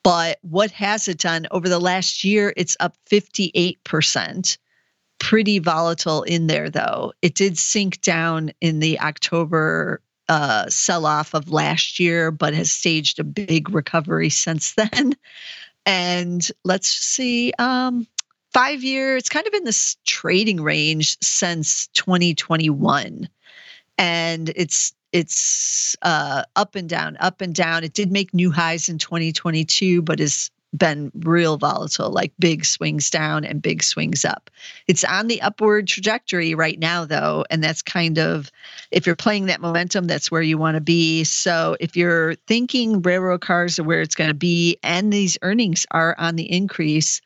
But 0.03 0.39
what 0.41 0.71
has 0.71 1.07
it 1.07 1.17
done 1.17 1.47
over 1.51 1.67
the 1.67 1.79
last 1.79 2.23
year? 2.23 2.53
It's 2.55 2.77
up 2.79 2.95
58% 3.09 4.57
pretty 5.27 5.59
volatile 5.59 6.23
in 6.23 6.47
there, 6.47 6.69
though. 6.69 7.11
It 7.21 7.35
did 7.35 7.57
sink 7.57 7.99
down 7.99 8.51
in 8.61 8.79
the 8.79 8.97
October 9.01 10.01
uh, 10.29 10.69
sell 10.69 11.05
off 11.05 11.33
of 11.33 11.51
last 11.51 11.99
year, 11.99 12.31
but 12.31 12.53
has 12.53 12.71
staged 12.71 13.19
a 13.19 13.25
big 13.25 13.69
recovery 13.69 14.29
since 14.29 14.73
then. 14.73 15.13
And 15.85 16.45
let's 16.65 16.89
see, 16.89 17.53
um, 17.59 18.05
five 18.51 18.83
year, 18.83 19.15
it's 19.15 19.29
kind 19.29 19.47
of 19.47 19.53
in 19.53 19.63
this 19.63 19.95
trading 20.05 20.59
range 20.59 21.17
since 21.21 21.87
2021. 21.93 23.29
And 23.97 24.51
it's 24.57 24.93
it's 25.13 25.95
uh, 26.01 26.43
up 26.57 26.75
and 26.75 26.89
down, 26.89 27.15
up 27.21 27.39
and 27.39 27.55
down. 27.55 27.85
It 27.85 27.93
did 27.93 28.11
make 28.11 28.33
new 28.33 28.51
highs 28.51 28.89
in 28.89 28.97
2022, 28.97 30.01
but 30.01 30.19
is 30.19 30.51
been 30.77 31.11
real 31.15 31.57
volatile, 31.57 32.09
like 32.09 32.33
big 32.39 32.65
swings 32.65 33.09
down 33.09 33.43
and 33.45 33.61
big 33.61 33.83
swings 33.83 34.23
up. 34.25 34.49
It's 34.87 35.03
on 35.03 35.27
the 35.27 35.41
upward 35.41 35.87
trajectory 35.87 36.55
right 36.55 36.79
now, 36.79 37.05
though. 37.05 37.45
And 37.49 37.63
that's 37.63 37.81
kind 37.81 38.17
of, 38.19 38.51
if 38.91 39.05
you're 39.05 39.15
playing 39.15 39.47
that 39.47 39.61
momentum, 39.61 40.05
that's 40.05 40.31
where 40.31 40.41
you 40.41 40.57
want 40.57 40.75
to 40.75 40.81
be. 40.81 41.23
So 41.23 41.77
if 41.79 41.95
you're 41.95 42.35
thinking 42.47 43.01
railroad 43.01 43.41
cars 43.41 43.79
are 43.79 43.83
where 43.83 44.01
it's 44.01 44.15
going 44.15 44.29
to 44.29 44.33
be 44.33 44.77
and 44.83 45.11
these 45.11 45.37
earnings 45.41 45.85
are 45.91 46.15
on 46.17 46.35
the 46.35 46.51
increase, 46.51 47.21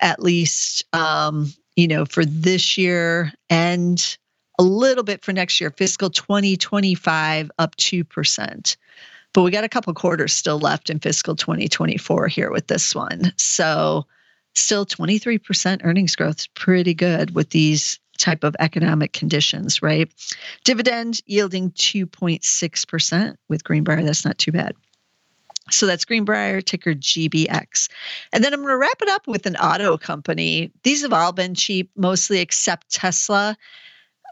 at 0.00 0.22
least, 0.22 0.84
um, 0.94 1.52
you 1.76 1.88
know, 1.88 2.04
for 2.04 2.24
this 2.24 2.78
year 2.78 3.32
and 3.50 4.16
a 4.58 4.62
little 4.62 5.04
bit 5.04 5.24
for 5.24 5.32
next 5.32 5.60
year, 5.60 5.70
fiscal 5.70 6.10
2025 6.10 7.50
up 7.58 7.76
2%. 7.76 8.76
But 9.38 9.44
we 9.44 9.52
got 9.52 9.62
a 9.62 9.68
couple 9.68 9.94
quarters 9.94 10.32
still 10.32 10.58
left 10.58 10.90
in 10.90 10.98
fiscal 10.98 11.36
2024 11.36 12.26
here 12.26 12.50
with 12.50 12.66
this 12.66 12.92
one. 12.92 13.32
So 13.36 14.04
still 14.56 14.84
23% 14.84 15.82
earnings 15.84 16.16
growth 16.16 16.40
is 16.40 16.46
pretty 16.48 16.92
good 16.92 17.36
with 17.36 17.50
these 17.50 18.00
type 18.18 18.42
of 18.42 18.56
economic 18.58 19.12
conditions, 19.12 19.80
right? 19.80 20.10
Dividend 20.64 21.20
yielding 21.24 21.70
2.6% 21.70 23.36
with 23.48 23.62
Greenbrier. 23.62 24.02
That's 24.02 24.24
not 24.24 24.38
too 24.38 24.50
bad. 24.50 24.74
So 25.70 25.86
that's 25.86 26.04
Greenbrier, 26.04 26.60
ticker 26.60 26.94
GBX. 26.94 27.88
And 28.32 28.42
then 28.42 28.52
I'm 28.52 28.58
going 28.58 28.72
to 28.72 28.76
wrap 28.76 29.00
it 29.02 29.08
up 29.08 29.28
with 29.28 29.46
an 29.46 29.54
auto 29.54 29.96
company. 29.96 30.72
These 30.82 31.02
have 31.02 31.12
all 31.12 31.30
been 31.30 31.54
cheap, 31.54 31.92
mostly 31.94 32.40
except 32.40 32.90
Tesla. 32.90 33.56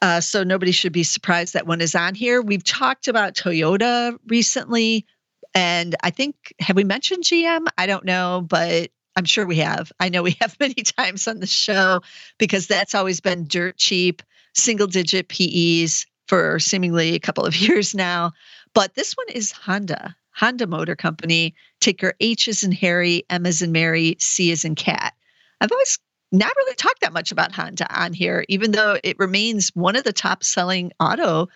Uh, 0.03 0.21
so 0.21 0.45
nobody 0.45 0.73
should 0.73 0.93
be 0.93 1.03
surprised 1.03 1.55
that 1.55 1.67
one 1.67 1.81
is 1.81 1.95
on 1.95 2.15
here. 2.15 2.43
We've 2.43 2.65
talked 2.65 3.09
about 3.09 3.35
Toyota 3.35 4.17
recently, 4.26 5.07
and 5.55 5.95
I 6.03 6.11
think 6.11 6.55
have 6.61 6.76
we 6.76 6.85
mentioned 6.85 7.25
GM? 7.25 7.67
I 7.79 7.87
don't 7.87 8.05
know, 8.05 8.45
but 8.47 8.91
I'm 9.17 9.25
sure 9.25 9.47
we 9.47 9.57
have. 9.57 9.91
I 9.99 10.11
know 10.11 10.23
we 10.23 10.37
have 10.41 10.57
many 10.61 10.75
times 10.75 11.26
on 11.26 11.41
the 11.41 11.47
show 11.47 12.03
because 12.38 12.67
that's 12.67 12.95
always 12.95 13.21
been 13.21 13.47
dirt 13.47 13.79
cheap, 13.79 14.23
single 14.55 14.87
digit 14.87 15.29
PEs 15.29 16.07
for 16.29 16.59
seemingly 16.59 17.15
a 17.15 17.21
couple 17.21 17.45
of 17.45 17.57
years 17.61 17.95
now. 17.95 18.33
But 18.75 18.95
this 18.95 19.15
one 19.15 19.29
is 19.31 19.53
Honda, 19.53 20.15
Honda 20.33 20.67
Motor 20.67 20.97
Company, 20.97 21.55
ticker 21.81 22.12
H 22.21 22.49
is 22.49 22.62
in 22.62 22.73
Harry, 22.73 23.25
M 23.31 23.47
is 23.47 23.62
in 23.62 23.73
Mary, 23.73 24.17
C 24.21 24.50
is 24.50 24.65
in 24.65 24.75
Cat. 24.75 25.15
I've 25.61 25.73
always 25.73 25.99
not 26.33 26.54
really 26.56 26.75
talked 26.75 27.00
that 27.00 27.12
much 27.12 27.33
about 27.33 27.52
Honda 27.52 27.87
on 27.95 28.12
here, 28.12 28.45
even 28.49 28.73
though 28.73 28.99
it 29.02 29.18
remains 29.18 29.71
one 29.75 29.97
of 29.97 30.04
the 30.04 30.12
top 30.12 30.42
selling 30.42 30.92
auto 31.00 31.49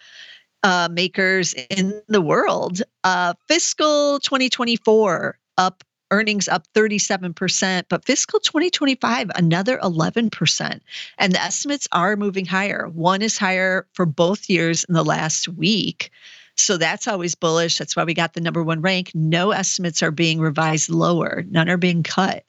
uh, 0.62 0.88
makers 0.90 1.54
in 1.70 2.00
the 2.08 2.20
world. 2.20 2.82
Uh, 3.04 3.34
fiscal 3.48 4.20
2024 4.20 5.38
up 5.58 5.84
earnings 6.10 6.48
up 6.48 6.66
37%, 6.74 7.84
but 7.88 8.04
fiscal 8.04 8.40
2025, 8.40 9.30
another 9.36 9.78
11%. 9.78 10.80
And 11.18 11.32
the 11.32 11.40
estimates 11.40 11.86
are 11.92 12.16
moving 12.16 12.44
higher. 12.44 12.88
One 12.88 13.22
is 13.22 13.38
higher 13.38 13.86
for 13.92 14.06
both 14.06 14.50
years 14.50 14.84
in 14.84 14.94
the 14.94 15.04
last 15.04 15.48
week. 15.48 16.10
So 16.56 16.76
that's 16.76 17.08
always 17.08 17.34
bullish. 17.34 17.78
That's 17.78 17.96
why 17.96 18.04
we 18.04 18.12
got 18.12 18.34
the 18.34 18.40
number 18.40 18.62
one 18.62 18.82
rank. 18.82 19.12
No 19.14 19.52
estimates 19.52 20.02
are 20.02 20.10
being 20.10 20.40
revised 20.40 20.90
lower, 20.90 21.44
none 21.48 21.68
are 21.68 21.78
being 21.78 22.02
cut. 22.02 22.44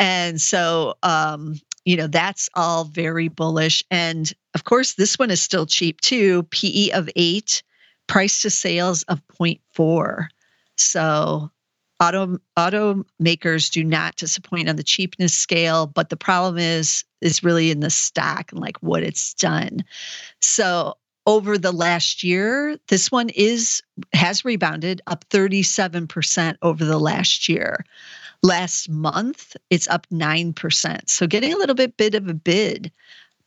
And 0.00 0.40
so, 0.40 0.94
um, 1.02 1.60
you 1.84 1.96
know, 1.96 2.06
that's 2.06 2.48
all 2.54 2.84
very 2.84 3.28
bullish. 3.28 3.84
And 3.90 4.32
of 4.54 4.64
course, 4.64 4.94
this 4.94 5.18
one 5.18 5.30
is 5.30 5.42
still 5.42 5.66
cheap 5.66 6.00
too. 6.00 6.42
PE 6.44 6.90
of 6.90 7.08
eight, 7.16 7.62
price 8.06 8.40
to 8.42 8.50
sales 8.50 9.02
of 9.04 9.20
0.4. 9.28 10.28
So 10.76 11.50
auto 12.00 12.38
automakers 12.58 13.70
do 13.70 13.84
not 13.84 14.16
disappoint 14.16 14.70
on 14.70 14.76
the 14.76 14.82
cheapness 14.82 15.34
scale, 15.34 15.86
but 15.86 16.08
the 16.08 16.16
problem 16.16 16.56
is 16.56 17.04
is 17.20 17.44
really 17.44 17.70
in 17.70 17.80
the 17.80 17.90
stock 17.90 18.50
and 18.50 18.60
like 18.60 18.78
what 18.78 19.02
it's 19.02 19.34
done. 19.34 19.84
So 20.40 20.94
over 21.26 21.58
the 21.58 21.72
last 21.72 22.24
year, 22.24 22.78
this 22.88 23.10
one 23.10 23.28
is 23.30 23.82
has 24.12 24.44
rebounded 24.44 25.00
up 25.06 25.24
37% 25.30 26.56
over 26.62 26.84
the 26.84 26.98
last 26.98 27.48
year. 27.48 27.84
Last 28.42 28.88
month, 28.88 29.54
it's 29.68 29.86
up 29.88 30.06
9%. 30.10 31.10
So 31.10 31.26
getting 31.26 31.52
a 31.52 31.56
little 31.56 31.74
bit 31.74 31.96
bit 31.96 32.14
of 32.14 32.28
a 32.28 32.34
bid. 32.34 32.90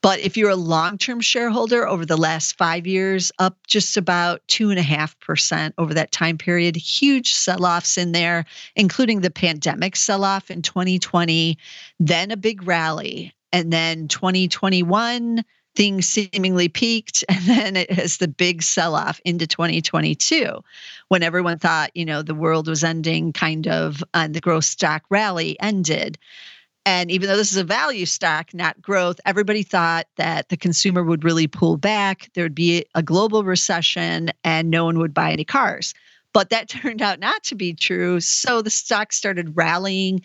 But 0.03 0.19
if 0.19 0.35
you're 0.35 0.49
a 0.49 0.55
long 0.57 0.97
term 0.97 1.21
shareholder 1.21 1.87
over 1.87 2.05
the 2.05 2.17
last 2.17 2.57
five 2.57 2.85
years, 2.85 3.31
up 3.39 3.57
just 3.67 3.95
about 3.95 4.45
2.5% 4.49 5.73
over 5.77 5.93
that 5.93 6.11
time 6.11 6.37
period. 6.37 6.75
Huge 6.75 7.33
sell 7.33 7.65
offs 7.65 7.97
in 7.97 8.11
there, 8.11 8.43
including 8.75 9.21
the 9.21 9.31
pandemic 9.31 9.95
sell 9.95 10.25
off 10.25 10.51
in 10.51 10.61
2020, 10.61 11.57
then 12.01 12.31
a 12.31 12.37
big 12.37 12.67
rally. 12.67 13.33
And 13.53 13.71
then 13.71 14.09
2021, 14.09 15.45
things 15.75 16.07
seemingly 16.07 16.67
peaked 16.67 17.23
and 17.29 17.41
then 17.45 17.75
it 17.75 17.91
has 17.91 18.17
the 18.17 18.27
big 18.27 18.61
sell 18.61 18.95
off 18.95 19.19
into 19.25 19.47
2022 19.47 20.63
when 21.07 21.23
everyone 21.23 21.59
thought 21.59 21.91
you 21.95 22.05
know 22.05 22.21
the 22.21 22.35
world 22.35 22.67
was 22.67 22.83
ending 22.83 23.33
kind 23.33 23.67
of 23.67 24.03
and 24.13 24.33
the 24.33 24.41
growth 24.41 24.65
stock 24.65 25.03
rally 25.09 25.59
ended. 25.59 26.17
And 26.85 27.09
even 27.11 27.29
though 27.29 27.37
this 27.37 27.51
is 27.51 27.57
a 27.57 27.63
value 27.63 28.05
stock 28.05 28.53
not 28.53 28.81
growth 28.81 29.19
everybody 29.25 29.63
thought 29.63 30.07
that 30.17 30.49
the 30.49 30.57
consumer 30.57 31.03
would 31.03 31.23
really 31.23 31.47
pull 31.47 31.77
back 31.77 32.29
there 32.33 32.45
would 32.45 32.55
be 32.55 32.85
a 32.95 33.03
global 33.03 33.43
recession 33.43 34.31
and 34.43 34.69
no 34.69 34.85
one 34.85 34.99
would 34.99 35.13
buy 35.13 35.31
any 35.31 35.45
cars. 35.45 35.93
But 36.33 36.49
that 36.49 36.69
turned 36.69 37.01
out 37.01 37.19
not 37.19 37.43
to 37.45 37.55
be 37.55 37.73
true 37.73 38.19
so 38.19 38.61
the 38.61 38.69
stock 38.69 39.13
started 39.13 39.55
rallying 39.55 40.21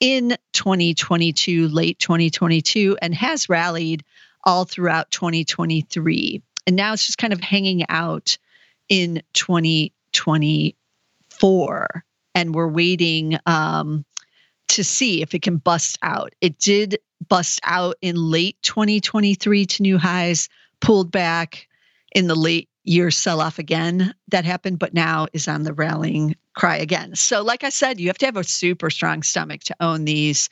in 0.00 0.36
2022 0.52 1.68
late 1.68 1.98
2022 1.98 2.98
and 3.00 3.14
has 3.14 3.48
rallied 3.48 4.04
all 4.44 4.64
throughout 4.64 5.10
2023. 5.10 6.40
And 6.66 6.76
now 6.76 6.92
it's 6.92 7.06
just 7.06 7.18
kind 7.18 7.32
of 7.32 7.40
hanging 7.40 7.84
out 7.88 8.38
in 8.88 9.20
2024. 9.34 12.04
And 12.34 12.54
we're 12.54 12.68
waiting 12.68 13.38
um, 13.46 14.04
to 14.68 14.84
see 14.84 15.22
if 15.22 15.34
it 15.34 15.42
can 15.42 15.58
bust 15.58 15.98
out. 16.02 16.34
It 16.40 16.58
did 16.58 16.98
bust 17.28 17.60
out 17.64 17.96
in 18.02 18.16
late 18.16 18.56
2023 18.62 19.66
to 19.66 19.82
new 19.82 19.98
highs, 19.98 20.48
pulled 20.80 21.10
back 21.10 21.68
in 22.14 22.26
the 22.26 22.34
late 22.34 22.68
year 22.84 23.10
sell 23.10 23.40
off 23.40 23.58
again 23.58 24.14
that 24.28 24.44
happened, 24.44 24.78
but 24.78 24.94
now 24.94 25.26
is 25.32 25.48
on 25.48 25.62
the 25.62 25.72
rallying 25.72 26.36
cry 26.54 26.76
again. 26.76 27.16
So, 27.16 27.42
like 27.42 27.64
I 27.64 27.70
said, 27.70 27.98
you 27.98 28.08
have 28.08 28.18
to 28.18 28.26
have 28.26 28.36
a 28.36 28.44
super 28.44 28.90
strong 28.90 29.22
stomach 29.22 29.62
to 29.64 29.76
own 29.80 30.04
these 30.04 30.48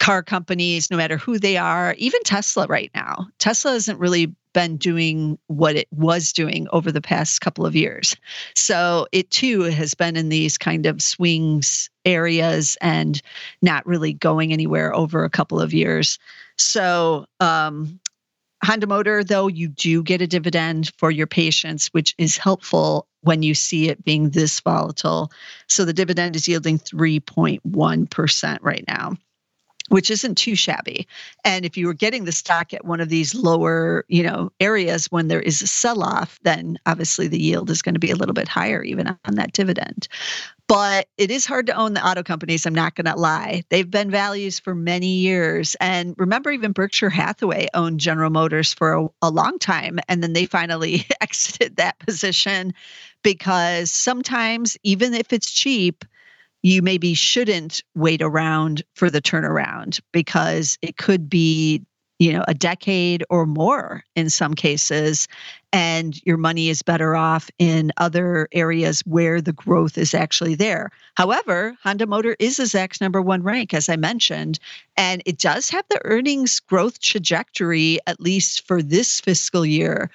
car 0.00 0.22
companies, 0.22 0.90
no 0.90 0.96
matter 0.96 1.16
who 1.16 1.38
they 1.38 1.56
are, 1.56 1.94
even 1.98 2.20
Tesla 2.24 2.66
right 2.66 2.90
now. 2.94 3.26
Tesla 3.38 3.72
hasn't 3.72 3.98
really 3.98 4.34
been 4.52 4.76
doing 4.76 5.38
what 5.48 5.76
it 5.76 5.88
was 5.90 6.32
doing 6.32 6.66
over 6.72 6.92
the 6.92 7.00
past 7.00 7.40
couple 7.40 7.66
of 7.66 7.74
years. 7.74 8.16
So 8.54 9.06
it 9.12 9.30
too 9.30 9.62
has 9.62 9.94
been 9.94 10.16
in 10.16 10.28
these 10.28 10.56
kind 10.56 10.86
of 10.86 11.02
swings 11.02 11.90
areas 12.04 12.76
and 12.80 13.20
not 13.62 13.86
really 13.86 14.12
going 14.12 14.52
anywhere 14.52 14.94
over 14.94 15.24
a 15.24 15.30
couple 15.30 15.60
of 15.60 15.74
years. 15.74 16.18
So, 16.56 17.26
um, 17.40 17.98
Honda 18.64 18.86
Motor, 18.86 19.22
though, 19.22 19.48
you 19.48 19.68
do 19.68 20.02
get 20.02 20.22
a 20.22 20.26
dividend 20.26 20.90
for 20.96 21.10
your 21.10 21.26
patience, 21.26 21.88
which 21.88 22.14
is 22.16 22.38
helpful 22.38 23.06
when 23.20 23.42
you 23.42 23.54
see 23.54 23.90
it 23.90 24.02
being 24.04 24.30
this 24.30 24.58
volatile. 24.60 25.30
So 25.68 25.84
the 25.84 25.92
dividend 25.92 26.34
is 26.34 26.48
yielding 26.48 26.78
3.1% 26.78 28.58
right 28.62 28.84
now 28.88 29.18
which 29.88 30.10
isn't 30.10 30.36
too 30.36 30.54
shabby. 30.54 31.06
And 31.44 31.64
if 31.64 31.76
you 31.76 31.86
were 31.86 31.94
getting 31.94 32.24
the 32.24 32.32
stock 32.32 32.72
at 32.72 32.84
one 32.84 33.00
of 33.00 33.10
these 33.10 33.34
lower, 33.34 34.04
you 34.08 34.22
know, 34.22 34.50
areas 34.58 35.10
when 35.12 35.28
there 35.28 35.42
is 35.42 35.60
a 35.60 35.66
sell-off, 35.66 36.38
then 36.42 36.78
obviously 36.86 37.28
the 37.28 37.40
yield 37.40 37.70
is 37.70 37.82
going 37.82 37.94
to 37.94 38.00
be 38.00 38.10
a 38.10 38.16
little 38.16 38.32
bit 38.32 38.48
higher 38.48 38.82
even 38.82 39.08
on 39.08 39.34
that 39.34 39.52
dividend. 39.52 40.08
But 40.66 41.08
it 41.18 41.30
is 41.30 41.44
hard 41.44 41.66
to 41.66 41.74
own 41.74 41.92
the 41.92 42.06
auto 42.06 42.22
companies, 42.22 42.64
I'm 42.64 42.74
not 42.74 42.94
going 42.94 43.04
to 43.04 43.20
lie. 43.20 43.64
They've 43.68 43.90
been 43.90 44.10
values 44.10 44.58
for 44.58 44.74
many 44.74 45.16
years. 45.16 45.76
And 45.78 46.14
remember, 46.16 46.50
even 46.50 46.72
Berkshire 46.72 47.10
Hathaway 47.10 47.68
owned 47.74 48.00
General 48.00 48.30
Motors 48.30 48.72
for 48.72 48.94
a, 48.94 49.08
a 49.20 49.30
long 49.30 49.58
time. 49.58 49.98
And 50.08 50.22
then 50.22 50.32
they 50.32 50.46
finally 50.46 51.06
exited 51.20 51.76
that 51.76 51.98
position 51.98 52.72
because 53.22 53.90
sometimes, 53.90 54.78
even 54.82 55.12
if 55.12 55.34
it's 55.34 55.50
cheap, 55.50 56.06
you 56.64 56.80
maybe 56.80 57.12
shouldn't 57.12 57.82
wait 57.94 58.22
around 58.22 58.82
for 58.94 59.10
the 59.10 59.20
turnaround 59.20 60.00
because 60.12 60.78
it 60.80 60.96
could 60.96 61.28
be 61.28 61.82
you 62.18 62.32
know 62.32 62.44
a 62.48 62.54
decade 62.54 63.22
or 63.28 63.44
more 63.44 64.02
in 64.16 64.30
some 64.30 64.54
cases 64.54 65.28
and 65.72 66.24
your 66.24 66.38
money 66.38 66.70
is 66.70 66.80
better 66.80 67.16
off 67.16 67.50
in 67.58 67.92
other 67.98 68.48
areas 68.52 69.00
where 69.00 69.40
the 69.40 69.52
growth 69.52 69.98
is 69.98 70.14
actually 70.14 70.54
there. 70.54 70.90
However 71.16 71.76
honda 71.82 72.06
motor 72.06 72.34
is 72.38 72.58
a 72.58 72.62
zacks 72.62 73.00
number 73.00 73.20
one 73.20 73.42
rank 73.42 73.74
as 73.74 73.88
i 73.88 73.96
mentioned 73.96 74.58
and 74.96 75.22
it 75.26 75.38
does 75.38 75.68
have 75.68 75.84
the 75.90 76.00
earnings 76.04 76.60
growth 76.60 76.98
trajectory 77.00 77.98
at 78.06 78.20
least 78.20 78.66
for 78.66 78.80
this 78.80 79.20
fiscal 79.20 79.66
year 79.66 80.10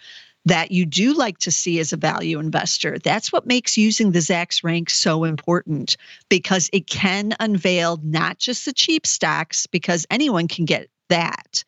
that 0.50 0.72
you 0.72 0.86
do 0.86 1.14
like 1.14 1.38
to 1.38 1.52
see 1.52 1.80
as 1.80 1.94
a 1.94 1.98
value 1.98 2.40
investor. 2.40 2.98
That's 2.98 3.32
what 3.32 3.46
makes 3.46 3.78
using 3.78 4.12
the 4.12 4.20
Zacks 4.20 4.64
rank 4.64 4.90
so 4.90 5.24
important 5.24 5.96
because 6.28 6.70
it 6.74 6.88
can 6.88 7.34
unveil 7.40 8.00
not 8.04 8.40
just 8.40 8.66
the 8.66 8.74
cheap 8.74 9.06
stocks, 9.06 9.68
because 9.68 10.08
anyone 10.10 10.48
can 10.48 10.66
get 10.66 10.90
that, 11.10 11.64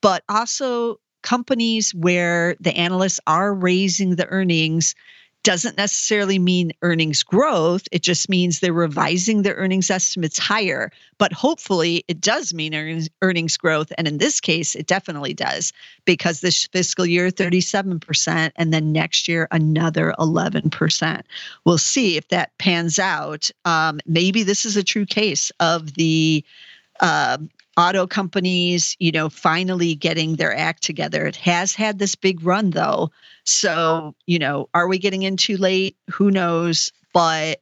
but 0.00 0.24
also 0.28 0.98
companies 1.22 1.94
where 1.94 2.56
the 2.60 2.76
analysts 2.76 3.20
are 3.26 3.54
raising 3.54 4.16
the 4.16 4.26
earnings 4.26 4.94
doesn't 5.44 5.76
necessarily 5.76 6.38
mean 6.38 6.72
earnings 6.82 7.22
growth. 7.22 7.86
It 7.92 8.02
just 8.02 8.28
means 8.28 8.58
they're 8.58 8.72
revising 8.72 9.42
their 9.42 9.54
earnings 9.54 9.90
estimates 9.90 10.38
higher. 10.38 10.90
But 11.18 11.32
hopefully, 11.32 12.02
it 12.08 12.20
does 12.20 12.52
mean 12.52 12.74
earnings, 13.22 13.56
growth. 13.56 13.92
And 13.96 14.08
in 14.08 14.18
this 14.18 14.40
case, 14.40 14.74
it 14.74 14.86
definitely 14.86 15.34
does 15.34 15.72
because 16.06 16.40
this 16.40 16.66
fiscal 16.66 17.06
year, 17.06 17.28
37%, 17.28 18.50
and 18.56 18.72
then 18.72 18.92
next 18.92 19.28
year, 19.28 19.46
another 19.52 20.14
11%. 20.18 21.22
We'll 21.64 21.78
see 21.78 22.16
if 22.16 22.28
that 22.28 22.56
pans 22.58 22.98
out. 22.98 23.50
Um, 23.64 24.00
maybe 24.06 24.42
this 24.42 24.64
is 24.64 24.76
a 24.76 24.82
true 24.82 25.06
case 25.06 25.52
of 25.60 25.94
the 25.94 26.44
uh, 27.00 27.38
auto 27.76 28.06
companies, 28.06 28.96
you 28.98 29.12
know, 29.12 29.28
finally 29.28 29.94
getting 29.94 30.36
their 30.36 30.56
act 30.56 30.82
together. 30.82 31.26
It 31.26 31.36
has 31.36 31.74
had 31.74 31.98
this 31.98 32.14
big 32.14 32.44
run 32.44 32.70
though. 32.70 33.10
So, 33.44 34.14
you 34.26 34.38
know, 34.38 34.68
are 34.74 34.88
we 34.88 34.98
getting 34.98 35.22
in 35.22 35.36
too 35.36 35.56
late? 35.56 35.96
Who 36.10 36.30
knows? 36.30 36.92
But 37.12 37.60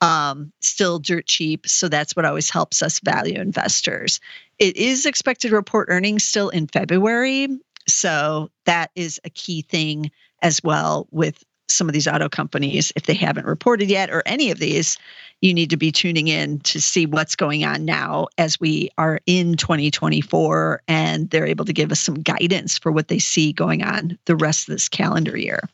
um, 0.00 0.52
still 0.60 0.98
dirt 0.98 1.26
cheap. 1.26 1.66
So 1.66 1.88
that's 1.88 2.16
what 2.16 2.24
always 2.24 2.50
helps 2.50 2.82
us 2.82 2.98
value 3.00 3.40
investors. 3.40 4.20
It 4.58 4.76
is 4.76 5.06
expected 5.06 5.48
to 5.50 5.54
report 5.54 5.88
earnings 5.90 6.24
still 6.24 6.48
in 6.48 6.66
February. 6.66 7.48
So 7.86 8.50
that 8.66 8.90
is 8.96 9.20
a 9.24 9.30
key 9.30 9.62
thing 9.62 10.10
as 10.42 10.60
well 10.62 11.06
with 11.12 11.44
some 11.72 11.88
of 11.88 11.92
these 11.92 12.08
auto 12.08 12.28
companies. 12.28 12.92
If 12.96 13.04
they 13.04 13.14
haven't 13.14 13.46
reported 13.46 13.88
yet 13.88 14.10
or 14.10 14.22
any 14.26 14.50
of 14.50 14.58
these, 14.58 14.98
you 15.42 15.52
need 15.52 15.70
to 15.70 15.76
be 15.76 15.92
tuning 15.92 16.28
in 16.28 16.60
to 16.60 16.80
see 16.80 17.04
what's 17.04 17.36
going 17.36 17.64
on 17.64 17.84
now 17.84 18.28
as 18.38 18.60
we 18.60 18.88
are 18.96 19.20
in 19.26 19.56
2024 19.56 20.82
and 20.86 21.28
they're 21.30 21.46
able 21.46 21.64
to 21.64 21.72
give 21.72 21.90
us 21.90 22.00
some 22.00 22.14
guidance 22.14 22.78
for 22.78 22.92
what 22.92 23.08
they 23.08 23.18
see 23.18 23.52
going 23.52 23.82
on 23.82 24.16
the 24.26 24.36
rest 24.36 24.68
of 24.68 24.72
this 24.72 24.88
calendar 24.88 25.36
year. 25.36 25.68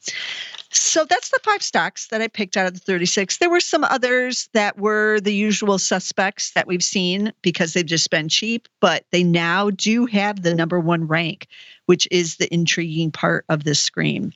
So 0.70 1.06
that's 1.08 1.30
the 1.30 1.40
five 1.42 1.62
stocks 1.62 2.08
that 2.08 2.20
I 2.20 2.28
picked 2.28 2.56
out 2.56 2.66
of 2.66 2.74
the 2.74 2.80
36. 2.80 3.38
There 3.38 3.48
were 3.48 3.60
some 3.60 3.84
others 3.84 4.48
that 4.52 4.78
were 4.78 5.18
the 5.20 5.32
usual 5.32 5.78
suspects 5.78 6.52
that 6.52 6.66
we've 6.66 6.84
seen 6.84 7.32
because 7.40 7.72
they've 7.72 7.86
just 7.86 8.10
been 8.10 8.28
cheap, 8.28 8.68
but 8.80 9.04
they 9.10 9.22
now 9.22 9.70
do 9.70 10.04
have 10.06 10.42
the 10.42 10.54
number 10.54 10.78
one 10.78 11.06
rank, 11.06 11.46
which 11.86 12.06
is 12.10 12.36
the 12.36 12.52
intriguing 12.52 13.10
part 13.10 13.46
of 13.48 13.64
this 13.64 13.80
screen. 13.80 14.34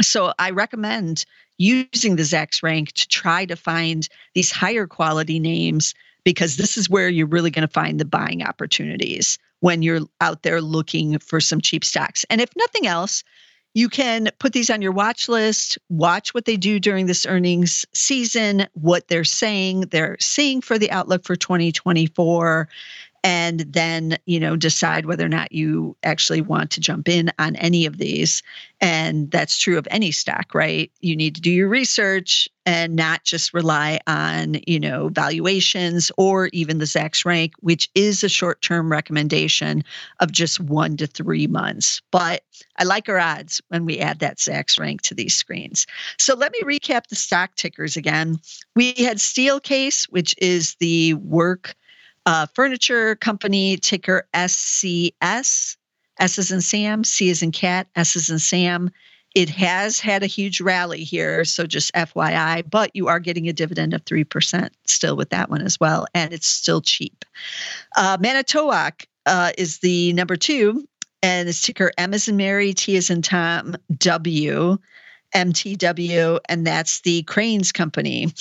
So 0.00 0.32
I 0.38 0.50
recommend 0.50 1.24
using 1.58 2.16
the 2.16 2.22
Zacks 2.22 2.62
rank 2.62 2.92
to 2.92 3.08
try 3.08 3.44
to 3.44 3.56
find 3.56 4.08
these 4.34 4.50
higher 4.50 4.86
quality 4.86 5.38
names 5.38 5.94
because 6.24 6.56
this 6.56 6.78
is 6.78 6.88
where 6.88 7.08
you're 7.08 7.26
really 7.26 7.50
going 7.50 7.66
to 7.66 7.72
find 7.72 7.98
the 7.98 8.04
buying 8.04 8.42
opportunities 8.42 9.38
when 9.60 9.82
you're 9.82 10.02
out 10.20 10.42
there 10.42 10.60
looking 10.60 11.18
for 11.18 11.40
some 11.40 11.60
cheap 11.60 11.84
stocks. 11.84 12.24
And 12.30 12.40
if 12.40 12.50
nothing 12.56 12.86
else, 12.86 13.22
you 13.74 13.88
can 13.88 14.28
put 14.38 14.52
these 14.52 14.70
on 14.70 14.82
your 14.82 14.92
watch 14.92 15.28
list, 15.28 15.78
watch 15.88 16.34
what 16.34 16.44
they 16.44 16.56
do 16.56 16.78
during 16.78 17.06
this 17.06 17.24
earnings 17.24 17.86
season, 17.94 18.66
what 18.74 19.08
they're 19.08 19.24
saying, 19.24 19.82
they're 19.82 20.16
seeing 20.20 20.60
for 20.60 20.78
the 20.78 20.90
outlook 20.90 21.24
for 21.24 21.36
2024, 21.36 22.68
and 23.24 23.60
then 23.60 24.18
you 24.26 24.40
know 24.40 24.56
decide 24.56 25.06
whether 25.06 25.24
or 25.24 25.28
not 25.28 25.52
you 25.52 25.96
actually 26.02 26.40
want 26.40 26.70
to 26.72 26.80
jump 26.80 27.08
in 27.08 27.30
on 27.38 27.56
any 27.56 27.86
of 27.86 27.98
these. 27.98 28.42
And 28.80 29.30
that's 29.30 29.58
true 29.58 29.78
of 29.78 29.86
any 29.90 30.10
stock 30.10 30.54
right? 30.54 30.90
You 31.00 31.14
need 31.16 31.34
to 31.36 31.40
do 31.40 31.50
your 31.50 31.68
research 31.68 32.48
and 32.64 32.94
not 32.94 33.24
just 33.24 33.54
rely 33.54 34.00
on 34.06 34.56
you 34.66 34.78
know 34.78 35.08
valuations 35.08 36.10
or 36.16 36.48
even 36.52 36.78
the 36.78 36.84
zacks 36.84 37.24
rank 37.24 37.52
which 37.60 37.88
is 37.94 38.22
a 38.22 38.28
short-term 38.28 38.90
recommendation 38.90 39.82
of 40.20 40.30
just 40.30 40.60
one 40.60 40.96
to 40.96 41.06
three 41.06 41.46
months. 41.46 42.00
But 42.10 42.42
i 42.78 42.84
like 42.84 43.08
our 43.08 43.18
odds 43.18 43.60
when 43.68 43.84
we 43.84 43.98
add 43.98 44.18
that 44.20 44.38
zacks 44.38 44.78
rank 44.78 45.02
to 45.02 45.14
these 45.14 45.34
screens. 45.34 45.86
So 46.18 46.34
let 46.34 46.52
me 46.52 46.60
recap 46.62 47.06
the 47.08 47.16
stock 47.16 47.54
tickers 47.54 47.96
again. 47.96 48.38
We 48.74 48.94
had 48.94 49.18
steelcase 49.18 50.04
which 50.04 50.34
is 50.38 50.74
the 50.76 51.14
work 51.14 51.76
uh, 52.26 52.46
furniture 52.54 53.16
company, 53.16 53.76
ticker 53.76 54.26
SCS. 54.34 55.76
S 56.18 56.38
is 56.38 56.50
in 56.50 56.60
Sam, 56.60 57.04
C 57.04 57.30
is 57.30 57.42
in 57.42 57.52
cat, 57.52 57.88
S 57.96 58.16
is 58.16 58.30
in 58.30 58.38
Sam. 58.38 58.90
It 59.34 59.48
has 59.48 59.98
had 59.98 60.22
a 60.22 60.26
huge 60.26 60.60
rally 60.60 61.04
here, 61.04 61.44
so 61.44 61.66
just 61.66 61.92
FYI, 61.94 62.68
but 62.68 62.90
you 62.94 63.08
are 63.08 63.18
getting 63.18 63.48
a 63.48 63.52
dividend 63.52 63.94
of 63.94 64.04
3% 64.04 64.68
still 64.86 65.16
with 65.16 65.30
that 65.30 65.48
one 65.48 65.62
as 65.62 65.80
well, 65.80 66.06
and 66.14 66.34
it's 66.34 66.46
still 66.46 66.82
cheap. 66.82 67.24
Uh, 67.96 68.18
Manitowoc 68.20 69.04
uh, 69.24 69.52
is 69.56 69.78
the 69.78 70.12
number 70.12 70.36
two, 70.36 70.86
and 71.22 71.48
it's 71.48 71.62
ticker 71.62 71.92
M 71.96 72.12
is 72.12 72.28
in 72.28 72.36
Mary, 72.36 72.74
T 72.74 72.94
is 72.94 73.08
in 73.08 73.22
Tom, 73.22 73.74
W. 73.98 74.76
MTW, 75.34 76.38
and 76.48 76.66
that's 76.66 77.00
the 77.00 77.22
Cranes 77.24 77.72
Company. 77.72 78.32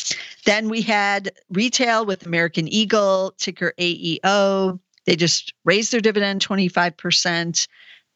Then 0.45 0.69
we 0.69 0.81
had 0.81 1.31
retail 1.49 2.05
with 2.05 2.25
American 2.25 2.67
Eagle, 2.67 3.33
ticker 3.37 3.73
AEO. 3.79 4.79
They 5.05 5.15
just 5.15 5.53
raised 5.65 5.91
their 5.91 6.01
dividend 6.01 6.45
25%, 6.45 7.67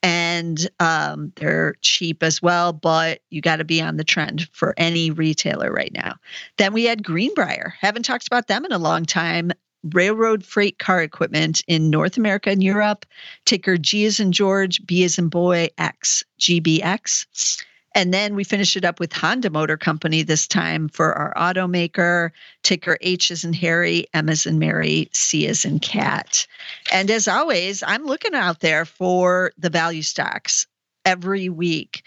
and 0.03 0.69
um, 0.79 1.31
they're 1.35 1.75
cheap 1.81 2.21
as 2.21 2.41
well, 2.41 2.73
but 2.73 3.21
you 3.29 3.41
got 3.41 3.57
to 3.57 3.63
be 3.63 3.81
on 3.81 3.97
the 3.97 4.03
trend 4.03 4.47
for 4.51 4.73
any 4.77 5.09
retailer 5.09 5.71
right 5.71 5.93
now. 5.93 6.15
Then 6.57 6.73
we 6.73 6.85
had 6.85 7.03
Greenbrier. 7.03 7.73
Haven't 7.79 8.03
talked 8.03 8.27
about 8.27 8.47
them 8.47 8.65
in 8.65 8.71
a 8.71 8.77
long 8.77 9.05
time 9.05 9.51
railroad 9.93 10.43
freight 10.43 10.79
car 10.79 11.01
equipment 11.01 11.63
in 11.67 11.89
North 11.89 12.17
America 12.17 12.49
and 12.49 12.63
Europe. 12.63 13.05
Ticker 13.45 13.77
G 13.77 14.05
is 14.05 14.19
in 14.19 14.31
George, 14.31 14.85
B 14.85 15.03
is 15.03 15.19
in 15.19 15.29
boy, 15.29 15.69
X, 15.77 16.23
GBX. 16.39 17.63
And 17.95 18.13
then 18.13 18.35
we 18.35 18.43
finish 18.43 18.75
it 18.75 18.83
up 18.83 18.99
with 18.99 19.13
Honda 19.13 19.49
Motor 19.49 19.77
Company 19.77 20.21
this 20.21 20.47
time 20.47 20.89
for 20.89 21.13
our 21.13 21.33
automaker. 21.35 22.31
Ticker 22.61 22.97
H 22.99 23.31
is 23.31 23.45
in 23.45 23.53
Harry, 23.53 24.05
M 24.13 24.27
is 24.27 24.45
in 24.45 24.59
Mary, 24.59 25.09
C 25.13 25.47
is 25.47 25.63
in 25.63 25.79
Cat. 25.79 26.45
And 26.91 27.09
as 27.09 27.27
always, 27.29 27.81
I'm 27.83 28.05
looking 28.05 28.35
out 28.35 28.59
there 28.59 28.83
for 28.83 29.53
the 29.57 29.69
value 29.69 30.01
stocks 30.01 30.67
every 31.05 31.47
week. 31.47 32.03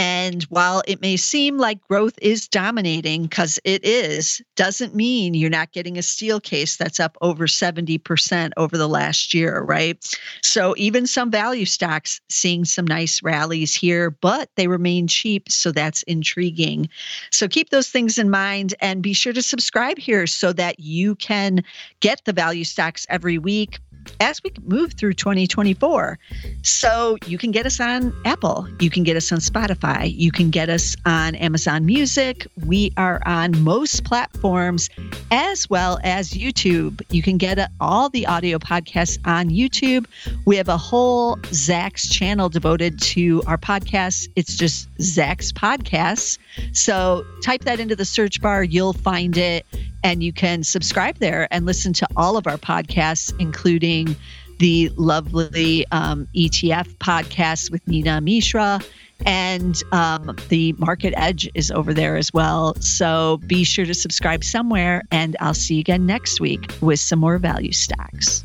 And 0.00 0.44
while 0.44 0.82
it 0.88 1.02
may 1.02 1.18
seem 1.18 1.58
like 1.58 1.86
growth 1.86 2.14
is 2.22 2.48
dominating, 2.48 3.24
because 3.24 3.58
it 3.64 3.84
is, 3.84 4.40
doesn't 4.56 4.94
mean 4.94 5.34
you're 5.34 5.50
not 5.50 5.72
getting 5.72 5.98
a 5.98 6.00
Steelcase 6.00 6.78
that's 6.78 6.98
up 6.98 7.18
over 7.20 7.46
70% 7.46 8.52
over 8.56 8.78
the 8.78 8.88
last 8.88 9.34
year, 9.34 9.60
right? 9.60 10.02
So 10.42 10.74
even 10.78 11.06
some 11.06 11.30
value 11.30 11.66
stocks 11.66 12.18
seeing 12.30 12.64
some 12.64 12.86
nice 12.86 13.22
rallies 13.22 13.74
here, 13.74 14.10
but 14.10 14.48
they 14.56 14.68
remain 14.68 15.06
cheap. 15.06 15.52
So 15.52 15.70
that's 15.70 16.02
intriguing. 16.04 16.88
So 17.30 17.46
keep 17.46 17.68
those 17.68 17.90
things 17.90 18.16
in 18.16 18.30
mind 18.30 18.74
and 18.80 19.02
be 19.02 19.12
sure 19.12 19.34
to 19.34 19.42
subscribe 19.42 19.98
here 19.98 20.26
so 20.26 20.54
that 20.54 20.80
you 20.80 21.14
can 21.16 21.62
get 22.00 22.22
the 22.24 22.32
value 22.32 22.64
stocks 22.64 23.04
every 23.10 23.36
week 23.36 23.78
as 24.20 24.42
we 24.42 24.52
move 24.66 24.92
through 24.92 25.14
2024. 25.14 26.18
So 26.62 27.16
you 27.26 27.38
can 27.38 27.50
get 27.50 27.66
us 27.66 27.80
on 27.80 28.14
Apple, 28.24 28.68
you 28.80 28.90
can 28.90 29.02
get 29.02 29.16
us 29.16 29.32
on 29.32 29.38
Spotify, 29.38 30.12
you 30.14 30.30
can 30.30 30.50
get 30.50 30.68
us 30.68 30.96
on 31.06 31.34
Amazon 31.36 31.86
Music. 31.86 32.46
We 32.66 32.92
are 32.96 33.22
on 33.26 33.58
most 33.62 34.04
platforms 34.04 34.90
as 35.30 35.68
well 35.70 35.98
as 36.04 36.30
YouTube. 36.30 37.02
You 37.10 37.22
can 37.22 37.38
get 37.38 37.58
uh, 37.58 37.68
all 37.80 38.08
the 38.08 38.26
audio 38.26 38.58
podcasts 38.58 39.18
on 39.24 39.48
YouTube. 39.48 40.06
We 40.44 40.56
have 40.56 40.68
a 40.68 40.76
whole 40.76 41.36
Zacks 41.36 42.10
channel 42.10 42.48
devoted 42.48 43.00
to 43.00 43.42
our 43.46 43.58
podcasts. 43.58 44.28
It's 44.36 44.56
just 44.56 44.92
Zacks 44.98 45.52
Podcasts. 45.52 46.38
So 46.72 47.24
type 47.42 47.62
that 47.64 47.80
into 47.80 47.96
the 47.96 48.04
search 48.04 48.40
bar, 48.40 48.62
you'll 48.64 48.92
find 48.92 49.36
it 49.36 49.66
and 50.02 50.22
you 50.22 50.32
can 50.32 50.62
subscribe 50.62 51.18
there 51.18 51.48
and 51.50 51.66
listen 51.66 51.92
to 51.94 52.06
all 52.16 52.36
of 52.36 52.46
our 52.46 52.56
podcasts, 52.56 53.32
including 53.38 54.16
the 54.58 54.90
lovely 54.96 55.86
um, 55.90 56.28
ETF 56.34 56.94
podcast 56.96 57.70
with 57.70 57.86
Neena 57.88 58.20
Mishra. 58.20 58.80
And 59.26 59.80
um, 59.92 60.36
the 60.48 60.72
Market 60.74 61.12
Edge 61.16 61.48
is 61.54 61.70
over 61.70 61.92
there 61.92 62.16
as 62.16 62.32
well. 62.32 62.74
So 62.76 63.38
be 63.46 63.64
sure 63.64 63.84
to 63.84 63.94
subscribe 63.94 64.44
somewhere, 64.44 65.02
and 65.10 65.36
I'll 65.40 65.52
see 65.54 65.74
you 65.74 65.80
again 65.80 66.06
next 66.06 66.40
week 66.40 66.72
with 66.80 67.00
some 67.00 67.18
more 67.18 67.38
value 67.38 67.72
stocks. 67.72 68.44